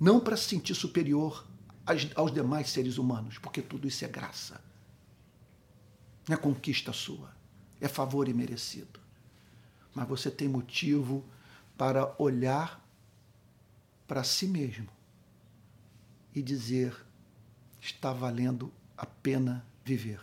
não 0.00 0.20
para 0.20 0.36
se 0.36 0.44
sentir 0.44 0.74
superior 0.74 1.46
aos 2.14 2.32
demais 2.32 2.70
seres 2.70 2.98
humanos, 2.98 3.38
porque 3.38 3.62
tudo 3.62 3.88
isso 3.88 4.04
é 4.04 4.08
graça. 4.08 4.60
Não 6.28 6.34
é 6.34 6.38
conquista 6.38 6.92
sua, 6.92 7.32
é 7.80 7.88
favor 7.88 8.28
imerecido. 8.28 9.00
Mas 9.94 10.06
você 10.06 10.30
tem 10.30 10.46
motivo 10.46 11.24
para 11.76 12.14
olhar 12.18 12.84
para 14.06 14.22
si 14.22 14.46
mesmo 14.46 14.88
e 16.34 16.42
dizer: 16.42 16.94
está 17.80 18.12
valendo 18.12 18.72
a 18.96 19.06
pena 19.06 19.64
viver. 19.84 20.20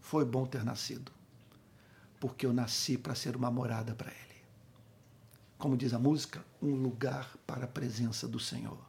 Foi 0.00 0.24
bom 0.24 0.46
ter 0.46 0.64
nascido, 0.64 1.12
porque 2.18 2.46
eu 2.46 2.52
nasci 2.52 2.96
para 2.96 3.14
ser 3.14 3.36
uma 3.36 3.50
morada 3.50 3.94
para 3.94 4.10
Ele. 4.10 4.31
Como 5.62 5.76
diz 5.76 5.94
a 5.94 5.98
música, 5.98 6.44
um 6.60 6.74
lugar 6.74 7.36
para 7.46 7.66
a 7.66 7.68
presença 7.68 8.26
do 8.26 8.40
Senhor. 8.40 8.84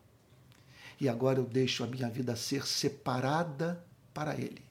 E 0.99 1.07
agora 1.07 1.37
eu 1.37 1.45
deixo 1.45 1.83
a 1.83 1.87
minha 1.87 2.09
vida 2.09 2.35
ser 2.35 2.65
separada 2.65 3.85
para 4.11 4.33
Ele, 4.33 4.63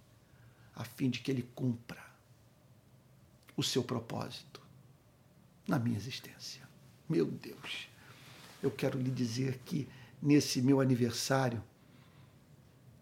a 0.75 0.83
fim 0.83 1.09
de 1.09 1.21
que 1.21 1.31
Ele 1.31 1.49
cumpra 1.55 2.05
o 3.57 3.63
seu 3.63 3.85
propósito 3.85 4.61
na 5.65 5.79
minha 5.79 5.97
existência. 5.97 6.69
Meu 7.09 7.25
Deus, 7.25 7.87
eu 8.61 8.73
quero 8.73 8.99
lhe 8.99 9.13
dizer 9.13 9.61
que 9.65 9.89
nesse 10.21 10.61
meu 10.61 10.81
aniversário, 10.81 11.63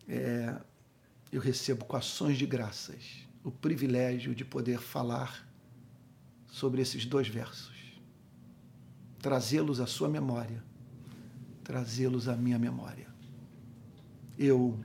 é, 0.07 0.61
eu 1.33 1.41
recebo 1.41 1.87
com 1.87 1.97
ações 1.97 2.37
de 2.37 2.45
graças 2.45 3.27
o 3.43 3.51
privilégio 3.51 4.35
de 4.35 4.45
poder 4.45 4.79
falar 4.79 5.49
sobre 6.49 6.83
esses 6.83 7.07
dois 7.07 7.29
versos, 7.29 7.80
trazê-los 9.21 9.81
à 9.81 9.87
sua 9.87 10.09
memória, 10.09 10.63
trazê-los 11.63 12.29
à 12.29 12.37
minha 12.37 12.59
memória. 12.59 13.07
Eu 14.39 14.79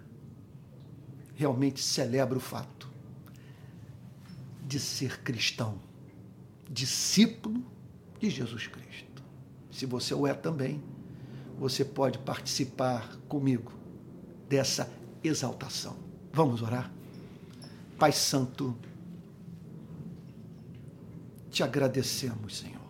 realmente 1.36 1.82
celebro 1.82 2.38
o 2.38 2.42
fato 2.42 2.90
de 4.66 4.80
ser 4.80 5.22
cristão, 5.22 5.80
discípulo 6.70 7.64
de 8.20 8.30
Jesus 8.30 8.68
Cristo. 8.68 9.24
Se 9.72 9.86
você 9.86 10.14
o 10.14 10.26
é 10.26 10.34
também, 10.34 10.82
você 11.58 11.86
pode 11.86 12.18
participar 12.20 13.18
comigo 13.28 13.72
dessa 14.50 14.90
exaltação. 15.24 15.96
Vamos 16.34 16.62
orar? 16.62 16.92
Pai 17.98 18.12
Santo, 18.12 18.76
te 21.50 21.64
agradecemos, 21.64 22.58
Senhor, 22.58 22.85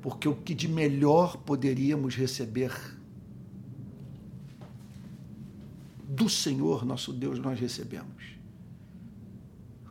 porque 0.00 0.28
o 0.28 0.34
que 0.34 0.54
de 0.54 0.66
melhor 0.66 1.36
poderíamos 1.38 2.14
receber 2.14 2.72
do 6.08 6.28
Senhor, 6.28 6.84
nosso 6.84 7.12
Deus, 7.12 7.38
nós 7.38 7.58
recebemos. 7.58 8.24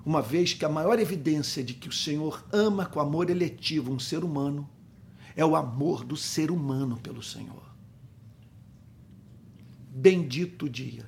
Uma 0.05 0.21
vez 0.21 0.53
que 0.53 0.65
a 0.65 0.69
maior 0.69 0.99
evidência 0.99 1.63
de 1.63 1.73
que 1.73 1.87
o 1.87 1.93
Senhor 1.93 2.45
ama 2.51 2.85
com 2.85 2.99
amor 2.99 3.29
eletivo 3.29 3.91
um 3.91 3.99
ser 3.99 4.23
humano 4.23 4.69
é 5.35 5.45
o 5.45 5.55
amor 5.55 6.03
do 6.03 6.17
ser 6.17 6.51
humano 6.51 6.97
pelo 6.97 7.23
Senhor. 7.23 7.63
Bendito 9.89 10.65
o 10.65 10.69
dia 10.69 11.07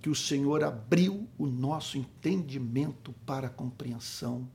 que 0.00 0.08
o 0.08 0.14
Senhor 0.14 0.64
abriu 0.64 1.28
o 1.36 1.46
nosso 1.46 1.98
entendimento 1.98 3.12
para 3.26 3.48
a 3.48 3.50
compreensão 3.50 4.48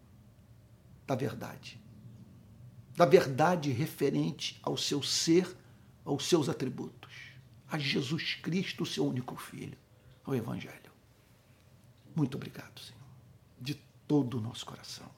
da 1.06 1.16
verdade. 1.16 1.80
Da 2.96 3.06
verdade 3.06 3.72
referente 3.72 4.60
ao 4.64 4.78
seu 4.78 5.04
ser, 5.04 5.56
aos 6.04 6.26
seus 6.26 6.48
atributos, 6.48 7.14
a 7.70 7.78
Jesus 7.78 8.36
Cristo, 8.36 8.86
seu 8.86 9.06
único 9.06 9.36
Filho, 9.36 9.78
ao 10.24 10.34
Evangelho. 10.34 10.92
Muito 12.16 12.36
obrigado, 12.36 12.80
Senhor, 12.80 13.02
de 13.60 13.76
todo 14.08 14.38
o 14.38 14.42
nosso 14.42 14.66
coração. 14.66 15.10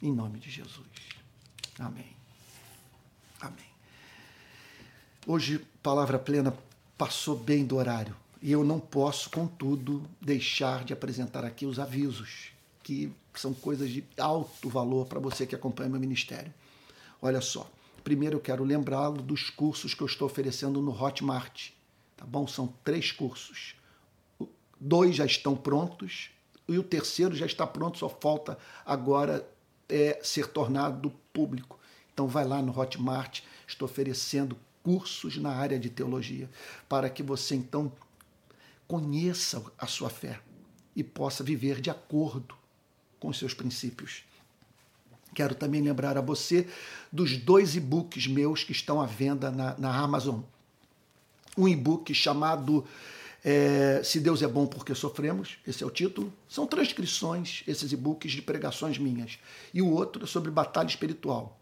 Em 0.00 0.12
nome 0.12 0.38
de 0.38 0.50
Jesus. 0.50 0.86
Amém. 1.78 2.16
Amém. 3.40 3.70
Hoje, 5.26 5.58
palavra 5.82 6.18
plena 6.18 6.56
passou 6.96 7.36
bem 7.36 7.66
do 7.66 7.76
horário 7.76 8.14
e 8.42 8.52
eu 8.52 8.64
não 8.64 8.78
posso, 8.78 9.28
contudo, 9.30 10.02
deixar 10.20 10.84
de 10.84 10.92
apresentar 10.92 11.44
aqui 11.44 11.66
os 11.66 11.78
avisos, 11.78 12.52
que 12.82 13.12
são 13.34 13.52
coisas 13.52 13.90
de 13.90 14.04
alto 14.18 14.68
valor 14.68 15.06
para 15.06 15.20
você 15.20 15.46
que 15.46 15.54
acompanha 15.54 15.90
meu 15.90 16.00
ministério. 16.00 16.52
Olha 17.22 17.40
só, 17.40 17.70
primeiro 18.02 18.36
eu 18.36 18.40
quero 18.40 18.64
lembrá-lo 18.64 19.20
dos 19.22 19.50
cursos 19.50 19.94
que 19.94 20.02
eu 20.02 20.06
estou 20.06 20.26
oferecendo 20.26 20.80
no 20.80 20.90
Hotmart, 20.90 21.70
tá 22.16 22.24
bom? 22.24 22.46
São 22.46 22.72
três 22.82 23.12
cursos. 23.12 23.74
Dois 24.78 25.16
já 25.16 25.26
estão 25.26 25.54
prontos 25.54 26.30
e 26.66 26.78
o 26.78 26.82
terceiro 26.82 27.34
já 27.34 27.44
está 27.44 27.66
pronto, 27.66 27.98
só 27.98 28.08
falta 28.08 28.58
agora 28.86 29.46
é, 29.88 30.18
ser 30.22 30.46
tornado 30.46 31.10
público. 31.32 31.78
Então 32.12 32.26
vai 32.26 32.44
lá 32.44 32.62
no 32.62 32.78
Hotmart, 32.78 33.42
estou 33.66 33.86
oferecendo 33.86 34.56
cursos 34.82 35.36
na 35.36 35.50
área 35.50 35.78
de 35.78 35.90
teologia, 35.90 36.48
para 36.88 37.10
que 37.10 37.22
você 37.22 37.54
então 37.54 37.92
conheça 38.88 39.62
a 39.78 39.86
sua 39.86 40.08
fé 40.08 40.40
e 40.96 41.04
possa 41.04 41.44
viver 41.44 41.80
de 41.80 41.90
acordo 41.90 42.54
com 43.18 43.32
seus 43.32 43.52
princípios. 43.52 44.24
Quero 45.34 45.54
também 45.54 45.80
lembrar 45.80 46.18
a 46.18 46.20
você 46.20 46.66
dos 47.10 47.36
dois 47.36 47.76
e-books 47.76 48.26
meus 48.26 48.64
que 48.64 48.72
estão 48.72 49.00
à 49.00 49.06
venda 49.06 49.50
na, 49.50 49.76
na 49.78 49.96
Amazon. 49.96 50.40
Um 51.56 51.68
e-book 51.68 52.12
chamado 52.14 52.84
é, 53.44 54.02
Se 54.04 54.20
Deus 54.20 54.42
é 54.42 54.48
Bom 54.48 54.66
Porque 54.66 54.94
Sofremos, 54.94 55.58
esse 55.66 55.82
é 55.82 55.86
o 55.86 55.90
título. 55.90 56.32
São 56.48 56.66
transcrições, 56.66 57.62
esses 57.66 57.92
e-books 57.92 58.32
de 58.32 58.42
pregações 58.42 58.98
minhas. 58.98 59.38
E 59.72 59.80
o 59.80 59.90
outro 59.90 60.24
é 60.24 60.26
sobre 60.26 60.50
batalha 60.50 60.88
espiritual, 60.88 61.58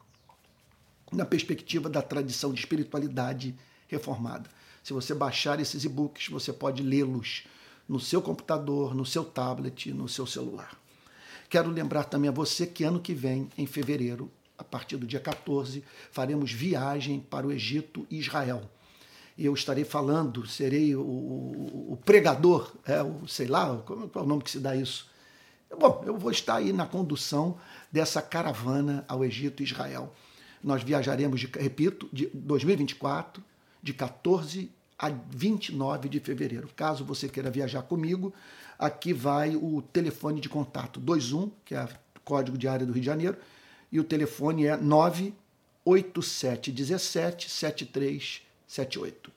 na 1.12 1.24
perspectiva 1.24 1.88
da 1.88 2.02
tradição 2.02 2.52
de 2.52 2.60
espiritualidade 2.60 3.54
reformada. 3.86 4.50
Se 4.82 4.92
você 4.92 5.14
baixar 5.14 5.60
esses 5.60 5.84
e-books, 5.84 6.28
você 6.28 6.52
pode 6.52 6.82
lê-los 6.82 7.44
no 7.88 7.98
seu 8.00 8.20
computador, 8.20 8.94
no 8.94 9.04
seu 9.04 9.24
tablet, 9.24 9.92
no 9.92 10.08
seu 10.08 10.26
celular. 10.26 10.78
Quero 11.48 11.70
lembrar 11.70 12.04
também 12.04 12.28
a 12.28 12.32
você 12.32 12.66
que 12.66 12.84
ano 12.84 13.00
que 13.00 13.14
vem, 13.14 13.48
em 13.56 13.66
fevereiro, 13.66 14.30
a 14.58 14.64
partir 14.64 14.96
do 14.96 15.06
dia 15.06 15.20
14, 15.20 15.82
faremos 16.10 16.52
viagem 16.52 17.20
para 17.20 17.46
o 17.46 17.52
Egito 17.52 18.06
e 18.10 18.18
Israel. 18.18 18.68
E 19.36 19.46
eu 19.46 19.54
estarei 19.54 19.84
falando, 19.84 20.46
serei 20.46 20.96
o, 20.96 21.00
o, 21.00 21.92
o 21.92 21.96
pregador, 22.04 22.72
é, 22.84 23.00
o, 23.02 23.26
sei 23.28 23.46
lá, 23.46 23.76
qual 23.86 24.10
é 24.12 24.18
o 24.18 24.26
nome 24.26 24.42
que 24.42 24.50
se 24.50 24.58
dá 24.58 24.74
isso? 24.74 25.08
Bom, 25.78 26.02
eu 26.04 26.16
vou 26.16 26.30
estar 26.30 26.56
aí 26.56 26.72
na 26.72 26.86
condução 26.86 27.56
dessa 27.92 28.20
caravana 28.20 29.04
ao 29.06 29.24
Egito 29.24 29.62
e 29.62 29.64
Israel. 29.64 30.12
Nós 30.62 30.82
viajaremos, 30.82 31.40
de, 31.40 31.46
repito, 31.46 32.08
de 32.12 32.26
2024, 32.34 33.42
de 33.82 33.94
14 33.94 34.70
a 34.98 35.08
29 35.08 36.08
de 36.08 36.18
fevereiro. 36.18 36.68
Caso 36.74 37.04
você 37.04 37.28
queira 37.28 37.50
viajar 37.50 37.82
comigo, 37.82 38.34
aqui 38.78 39.12
vai 39.12 39.56
o 39.56 39.82
telefone 39.92 40.40
de 40.40 40.48
contato 40.48 41.00
21, 41.00 41.50
que 41.64 41.74
é 41.74 41.84
o 41.84 41.88
código 42.24 42.56
de 42.56 42.68
área 42.68 42.86
do 42.86 42.92
Rio 42.92 43.00
de 43.00 43.06
Janeiro, 43.06 43.36
e 43.90 43.98
o 43.98 44.04
telefone 44.04 44.66
é 44.66 44.76
98717 44.76 47.50
7378. 47.50 49.32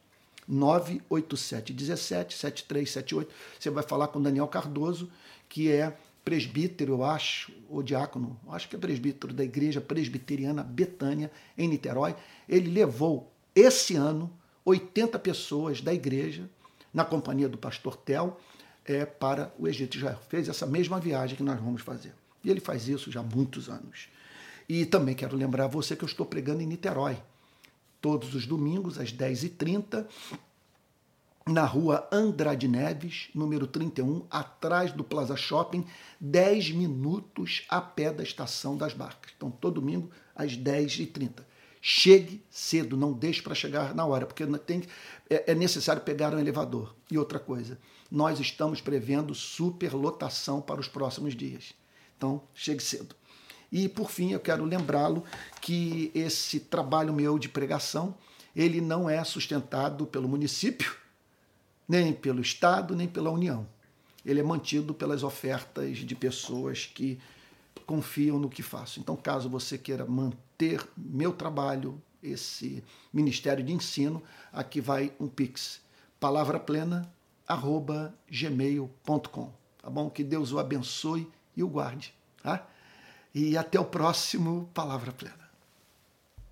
98717 0.48 2.38
7378. 2.38 3.34
Você 3.60 3.70
vai 3.70 3.84
falar 3.84 4.08
com 4.10 4.22
Daniel 4.22 4.48
Cardoso, 4.48 5.10
que 5.48 5.72
é 5.72 5.96
presbítero, 6.24 6.94
eu 6.94 7.04
acho, 7.04 7.52
ou 7.70 7.82
diácono, 7.82 8.40
acho 8.50 8.70
que 8.70 8.76
é 8.76 8.80
presbítero 8.80 9.34
da 9.34 9.44
Igreja 9.44 9.82
Presbiteriana 9.82 10.64
Betânia, 10.64 11.32
em 11.58 11.68
Niterói. 11.68 12.16
Ele 12.48 12.70
levou 12.70 13.32
esse 13.56 13.96
ano 13.96 14.32
80 14.64 15.18
pessoas 15.20 15.82
da 15.82 15.94
igreja, 15.94 16.50
na 16.94 17.04
companhia 17.04 17.50
do 17.50 17.58
pastor 17.58 17.96
Tel, 17.96 18.40
é, 18.86 19.06
para 19.06 19.54
o 19.58 19.68
Egito. 19.68 19.98
Já 19.98 20.16
fez 20.16 20.48
essa 20.50 20.66
mesma 20.66 21.00
viagem 21.00 21.36
que 21.36 21.44
nós 21.44 21.60
vamos 21.60 21.82
fazer. 21.82 22.14
E 22.44 22.50
ele 22.50 22.60
faz 22.60 22.88
isso 22.88 23.12
já 23.12 23.20
há 23.20 23.24
muitos 23.24 23.70
anos. 23.70 24.10
E 24.68 24.86
também 24.86 25.16
quero 25.16 25.36
lembrar 25.36 25.68
você 25.68 25.96
que 25.96 26.04
eu 26.04 26.08
estou 26.08 26.26
pregando 26.26 26.62
em 26.62 26.66
Niterói, 26.66 27.18
todos 28.02 28.34
os 28.34 28.48
domingos, 28.48 28.98
às 28.98 29.12
10h30, 29.12 30.06
na 31.46 31.66
rua 31.66 32.08
Andrade 32.12 32.68
Neves, 32.68 33.30
número 33.34 33.68
31, 33.68 34.26
atrás 34.30 34.92
do 34.92 35.04
Plaza 35.04 35.36
Shopping, 35.36 35.86
10 36.20 36.72
minutos 36.72 37.64
a 37.68 37.82
pé 37.82 38.12
da 38.12 38.24
estação 38.24 38.78
das 38.78 38.94
barcas. 38.94 39.32
Então, 39.36 39.52
todo 39.52 39.82
domingo, 39.82 40.10
às 40.36 40.58
10h30. 40.58 41.44
Chegue 41.82 42.44
cedo, 42.50 42.96
não 42.96 43.12
deixe 43.12 43.42
para 43.42 43.56
chegar 43.56 43.96
na 43.96 44.06
hora, 44.06 44.26
porque 44.26 44.46
tem, 44.60 44.84
é, 45.30 45.52
é 45.52 45.56
necessário 45.56 46.04
pegar 46.04 46.34
um 46.34 46.40
elevador. 46.40 46.96
E 47.10 47.18
outra 47.18 47.40
coisa, 47.40 47.78
nós 48.12 48.40
estamos 48.40 48.82
prevendo 48.82 49.34
superlotação 49.34 50.62
para 50.62 50.82
os 50.82 50.88
próximos 50.88 51.34
dias. 51.34 51.74
Então, 52.18 52.44
chegue 52.54 52.84
cedo. 52.84 53.16
E, 53.72 53.88
por 53.88 54.12
fim, 54.12 54.32
eu 54.34 54.40
quero 54.40 54.66
lembrá-lo 54.66 55.24
que 55.62 56.12
esse 56.14 56.60
trabalho 56.60 57.14
meu 57.14 57.40
de 57.40 57.48
pregação, 57.48 58.14
ele 58.54 58.82
não 58.82 59.10
é 59.10 59.24
sustentado 59.24 60.06
pelo 60.06 60.28
município, 60.28 60.94
nem 61.88 62.12
pelo 62.12 62.42
Estado, 62.42 62.96
nem 62.96 63.08
pela 63.08 63.32
União. 63.32 63.66
Ele 64.26 64.42
é 64.42 64.44
mantido 64.44 64.94
pelas 64.94 65.24
ofertas 65.24 66.00
de 66.00 66.14
pessoas 66.14 66.86
que 66.86 67.18
confiam 67.86 68.38
no 68.38 68.50
que 68.50 68.62
faço. 68.62 69.00
Então, 69.00 69.16
caso 69.16 69.50
você 69.50 69.78
queira 69.78 70.06
manter 70.06 70.86
meu 70.98 71.32
trabalho, 71.32 72.02
esse 72.22 72.84
ministério 73.12 73.64
de 73.64 73.74
ensino, 73.74 74.22
aqui 74.52 74.82
vai 74.82 75.14
um 75.20 75.28
Pix. 75.28 75.82
Palavra 76.20 76.60
plena, 76.60 77.12
gmail.com. 78.30 79.52
Tá 79.82 79.90
bom? 79.90 80.10
Que 80.10 80.24
Deus 80.24 80.52
o 80.52 80.60
abençoe 80.60 81.28
e 81.56 81.64
o 81.64 81.68
guarde. 81.68 82.14
Tá? 82.42 82.68
E 83.34 83.58
até 83.58 83.80
o 83.80 83.86
próximo 83.86 84.70
Palavra 84.74 85.12
Plena. 85.12 85.41